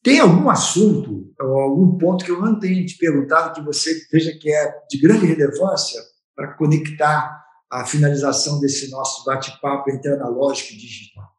tem 0.02 0.18
algum 0.18 0.48
assunto 0.48 1.30
ou 1.38 1.60
algum 1.60 1.98
ponto 1.98 2.24
que 2.24 2.30
eu 2.30 2.40
não 2.40 2.58
tenha 2.58 2.84
te 2.86 2.96
perguntado 2.96 3.52
que 3.52 3.60
você 3.60 3.94
veja 4.10 4.32
que 4.38 4.50
é 4.50 4.80
de 4.90 4.98
grande 4.98 5.26
relevância 5.26 6.00
para 6.34 6.54
conectar 6.54 7.44
a 7.70 7.84
finalização 7.84 8.58
desse 8.60 8.90
nosso 8.90 9.24
bate-papo 9.24 9.90
entre 9.90 10.12
analógico 10.12 10.72
e 10.72 10.76
digital? 10.76 11.30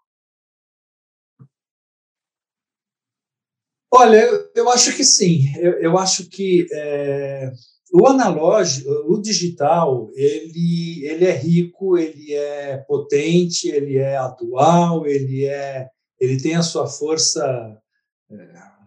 Olha, 3.94 4.18
eu, 4.18 4.52
eu 4.56 4.70
acho 4.70 4.96
que 4.96 5.04
sim. 5.04 5.54
Eu, 5.58 5.74
eu 5.74 5.98
acho 5.98 6.30
que 6.30 6.68
é, 6.72 7.52
o 7.92 8.08
analógico, 8.08 8.90
o 9.08 9.22
digital, 9.22 10.10
ele, 10.14 11.06
ele 11.06 11.26
é 11.26 11.32
rico, 11.32 11.98
ele 11.98 12.34
é 12.34 12.78
potente, 12.78 13.68
ele 13.68 13.98
é 13.98 14.18
atual, 14.18 15.06
ele 15.06 15.46
é, 15.46 15.90
ele 16.20 16.42
tem 16.42 16.56
a 16.56 16.64
sua 16.64 16.88
força 16.88 17.78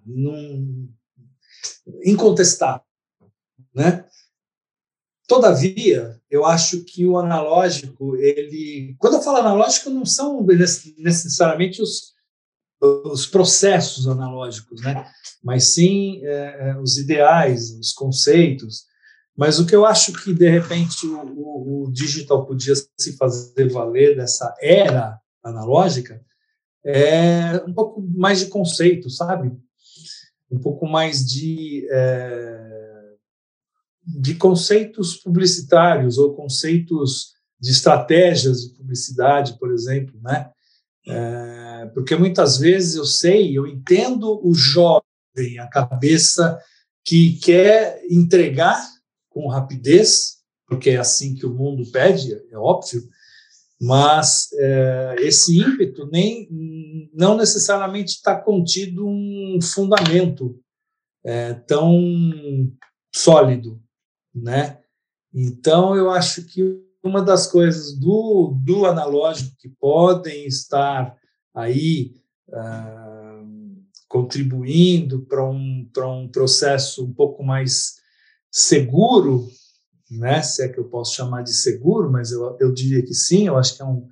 num, 0.07 0.88
incontestável, 2.05 2.85
né? 3.75 4.07
Todavia, 5.27 6.21
eu 6.31 6.45
acho 6.45 6.85
que 6.85 7.07
o 7.07 7.17
analógico, 7.17 8.14
ele, 8.17 8.95
quando 8.99 9.14
eu 9.14 9.23
falo 9.23 9.38
analógico, 9.38 9.88
não 9.88 10.05
são 10.05 10.47
necessariamente 10.99 11.81
os, 11.81 12.12
os 12.81 13.27
processos 13.27 14.07
analógicos, 14.07 14.83
né? 14.83 15.11
Mas 15.43 15.64
sim 15.64 16.21
é, 16.25 16.71
é, 16.71 16.79
os 16.79 16.99
ideais, 16.99 17.71
os 17.79 17.93
conceitos. 17.93 18.85
Mas 19.37 19.59
o 19.59 19.66
que 19.66 19.75
eu 19.75 19.85
acho 19.85 20.12
que 20.12 20.33
de 20.33 20.49
repente 20.49 21.07
o, 21.07 21.20
o, 21.20 21.85
o 21.85 21.92
digital 21.92 22.47
podia 22.47 22.75
se 22.99 23.16
fazer 23.16 23.70
valer 23.70 24.16
dessa 24.16 24.55
era 24.61 25.18
analógica 25.42 26.25
é 26.85 27.62
um 27.66 27.73
pouco 27.73 28.01
mais 28.01 28.40
de 28.40 28.47
conceito, 28.47 29.09
sabe? 29.11 29.51
Um 30.51 30.59
pouco 30.61 30.87
mais 30.87 31.27
de 31.27 31.87
é, 31.90 32.75
de 34.07 34.35
conceitos 34.35 35.16
publicitários 35.16 36.18
ou 36.18 36.35
conceitos 36.35 37.33
de 37.59 37.70
estratégias 37.70 38.61
de 38.62 38.75
publicidade, 38.77 39.59
por 39.59 39.73
exemplo, 39.73 40.20
né? 40.23 40.51
É, 41.07 41.87
porque 41.94 42.14
muitas 42.16 42.59
vezes 42.59 42.97
eu 42.97 43.05
sei, 43.05 43.57
eu 43.57 43.66
entendo 43.66 44.40
o 44.47 44.55
jovem, 44.55 45.59
a 45.59 45.66
cabeça 45.66 46.59
que 47.05 47.38
quer 47.38 48.03
entregar 48.11 48.93
com 49.35 49.49
rapidez, 49.49 50.38
porque 50.66 50.90
é 50.90 50.97
assim 50.97 51.35
que 51.35 51.44
o 51.44 51.53
mundo 51.53 51.90
pede, 51.90 52.33
é 52.51 52.57
óbvio, 52.57 53.03
mas 53.79 54.49
é, 54.55 55.16
esse 55.18 55.61
ímpeto 55.61 56.09
nem 56.11 56.49
não 57.12 57.37
necessariamente 57.37 58.12
está 58.12 58.35
contido 58.40 59.07
um 59.07 59.59
fundamento 59.61 60.59
é, 61.23 61.53
tão 61.53 62.01
sólido 63.14 63.85
né? 64.35 64.81
Então, 65.33 65.94
eu 65.94 66.11
acho 66.11 66.44
que 66.47 66.83
uma 67.03 67.23
das 67.23 67.47
coisas 67.47 67.97
do, 67.97 68.59
do 68.64 68.87
analógico 68.87 69.55
que 69.59 69.68
podem 69.68 70.47
estar 70.47 71.16
aí 71.55 72.14
uh, 72.49 73.85
contribuindo 74.09 75.23
para 75.27 75.49
um, 75.49 75.88
um 75.99 76.29
processo 76.29 77.05
um 77.05 77.12
pouco 77.12 77.44
mais 77.44 77.97
seguro, 78.55 79.49
né? 80.09 80.40
se 80.40 80.64
é 80.64 80.69
que 80.69 80.79
eu 80.79 80.85
posso 80.85 81.17
chamar 81.17 81.43
de 81.43 81.53
seguro, 81.53 82.09
mas 82.11 82.31
eu, 82.31 82.57
eu 82.61 82.73
diria 82.73 83.05
que 83.05 83.12
sim, 83.12 83.49
eu 83.49 83.59
acho 83.59 83.77
que 83.77 83.83
é 83.83 83.85
um. 83.85 84.07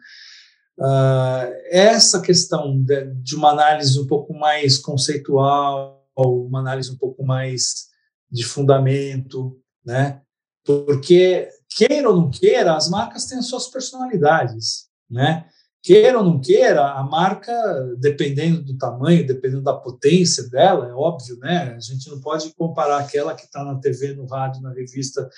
Uh, 0.79 1.53
essa 1.71 2.21
questão 2.21 2.83
de, 2.83 3.05
de 3.23 3.37
uma 3.37 3.51
análise 3.51 4.01
um 4.01 4.07
pouco 4.07 4.35
mais 4.35 4.79
conceitual, 4.79 6.05
uma 6.17 6.59
análise 6.59 6.91
um 6.91 6.97
pouco 6.97 7.25
mais 7.25 7.87
de 8.29 8.43
fundamento, 8.43 9.57
né? 9.85 10.21
Porque 10.65 11.49
queira 11.77 12.09
ou 12.11 12.17
não 12.17 12.31
queira, 12.31 12.75
as 12.75 12.89
marcas 12.89 13.27
têm 13.27 13.39
as 13.39 13.47
suas 13.47 13.69
personalidades, 13.69 14.89
né? 15.09 15.47
Queira 15.83 16.19
ou 16.19 16.25
não 16.25 16.41
queira, 16.41 16.93
a 16.93 17.03
marca, 17.03 17.53
dependendo 17.99 18.63
do 18.63 18.79
tamanho, 18.79 19.27
dependendo 19.27 19.63
da 19.63 19.75
potência 19.75 20.49
dela, 20.49 20.89
é 20.89 20.93
óbvio, 20.93 21.37
né? 21.39 21.75
A 21.75 21.81
gente 21.81 22.09
não 22.09 22.21
pode 22.21 22.55
comparar 22.55 22.99
aquela 22.99 23.35
que 23.35 23.45
está 23.45 23.65
na 23.65 23.81
TV, 23.81 24.15
no 24.15 24.25
rádio, 24.27 24.63
na 24.63 24.73
revista, 24.73 25.29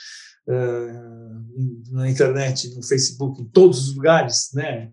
na 1.90 2.11
internet, 2.11 2.74
no 2.74 2.83
Facebook, 2.83 3.40
em 3.40 3.46
todos 3.46 3.88
os 3.88 3.96
lugares, 3.96 4.50
né? 4.52 4.90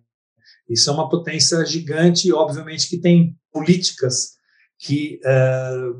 Isso 0.69 0.89
é 0.89 0.93
uma 0.93 1.09
potência 1.09 1.65
gigante 1.65 2.29
e, 2.29 2.33
obviamente, 2.33 2.87
que 2.87 2.97
tem 2.97 3.35
políticas 3.51 4.37
que 4.79 5.19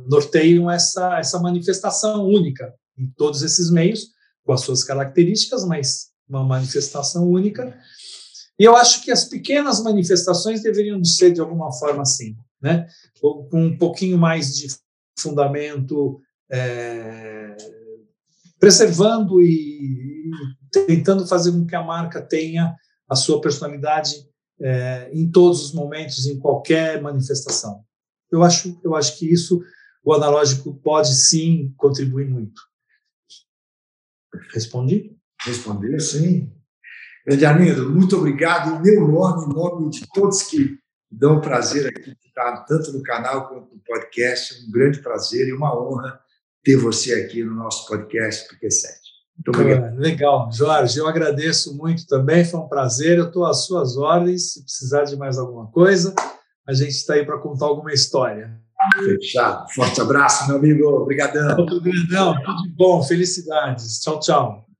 norteiam 0.08 0.72
essa, 0.72 1.20
essa 1.20 1.40
manifestação 1.40 2.26
única 2.26 2.74
em 2.98 3.12
todos 3.18 3.42
esses 3.42 3.70
meios, 3.70 4.08
com 4.46 4.54
as 4.54 4.62
suas 4.62 4.82
características, 4.84 5.66
mas 5.66 6.12
uma 6.28 6.44
manifestação 6.46 7.30
única. 7.30 7.78
E 8.62 8.64
eu 8.64 8.76
acho 8.76 9.04
que 9.04 9.10
as 9.10 9.26
pequenas 9.26 9.82
manifestações 9.82 10.62
deveriam 10.62 11.04
ser 11.04 11.32
de 11.32 11.42
alguma 11.42 11.72
forma 11.72 12.04
assim, 12.04 12.38
né? 12.62 12.88
com 13.20 13.48
um 13.52 13.76
pouquinho 13.76 14.20
mais 14.20 14.56
de 14.56 14.68
fundamento, 15.18 16.22
é, 16.48 17.58
preservando 18.60 19.42
e, 19.42 20.30
tentando 20.86 21.26
fazer 21.26 21.52
com 21.54 21.66
que 21.66 21.76
a 21.76 21.82
marca 21.82 22.22
tenha 22.22 22.76
a 23.10 23.16
sua 23.16 23.42
personalidade 23.42 24.30
é, 24.62 25.10
em 25.12 25.32
todos 25.32 25.66
os 25.66 25.74
momentos, 25.74 26.28
em 26.28 26.38
qualquer 26.38 27.02
manifestação. 27.02 27.84
Eu 28.32 28.44
acho, 28.44 28.80
eu 28.84 28.94
acho 28.94 29.18
que 29.18 29.26
isso 29.26 29.60
o 30.04 30.14
analógico 30.14 30.72
pode 30.84 31.16
sim 31.16 31.74
contribuir 31.78 32.30
muito. 32.30 32.62
Respondi? 34.54 35.18
Respondeu, 35.44 36.00
sim. 36.00 36.61
Arlindo, 37.48 37.90
muito 37.90 38.18
obrigado. 38.18 38.76
Em 38.76 38.82
meu 38.82 39.08
nome, 39.08 39.46
em 39.46 39.54
nome 39.54 39.90
de 39.90 40.08
todos 40.14 40.44
que 40.44 40.78
dão 41.12 41.42
prazer 41.42 41.88
aqui 41.88 42.12
de 42.12 42.28
estar 42.28 42.66
tanto 42.66 42.92
no 42.94 43.04
canal 43.04 43.48
quanto 43.48 43.74
no 43.74 43.82
podcast, 43.82 44.66
um 44.66 44.72
grande 44.72 45.00
prazer 45.02 45.48
e 45.48 45.54
uma 45.54 45.78
honra 45.78 46.20
ter 46.64 46.78
você 46.78 47.14
aqui 47.14 47.44
no 47.44 47.54
nosso 47.54 47.88
podcast 47.88 48.48
do 48.48 48.60
Q7. 48.60 49.02
Muito 49.36 49.60
obrigado. 49.60 49.98
Legal, 49.98 50.50
Jorge, 50.52 51.00
eu 51.00 51.08
agradeço 51.08 51.76
muito 51.76 52.06
também, 52.06 52.46
foi 52.46 52.60
um 52.60 52.68
prazer. 52.68 53.18
Eu 53.18 53.28
estou 53.28 53.46
às 53.46 53.66
suas 53.66 53.98
ordens. 53.98 54.54
Se 54.54 54.64
precisar 54.64 55.04
de 55.04 55.16
mais 55.16 55.38
alguma 55.38 55.68
coisa, 55.72 56.14
a 56.68 56.74
gente 56.74 56.92
está 56.92 57.16
aí 57.16 57.26
para 57.26 57.40
contar 57.40 57.66
alguma 57.66 57.92
história. 57.92 58.60
Fechado. 59.04 59.72
Forte 59.74 60.02
abraço, 60.02 60.48
meu 60.48 60.58
amigo. 60.58 60.88
Obrigadão. 60.88 61.58
Obrigadão. 61.60 62.36
Tudo 62.44 62.64
de 62.64 62.70
bom. 62.76 63.04
Felicidades. 63.04 64.00
Tchau, 64.00 64.20
tchau. 64.20 64.71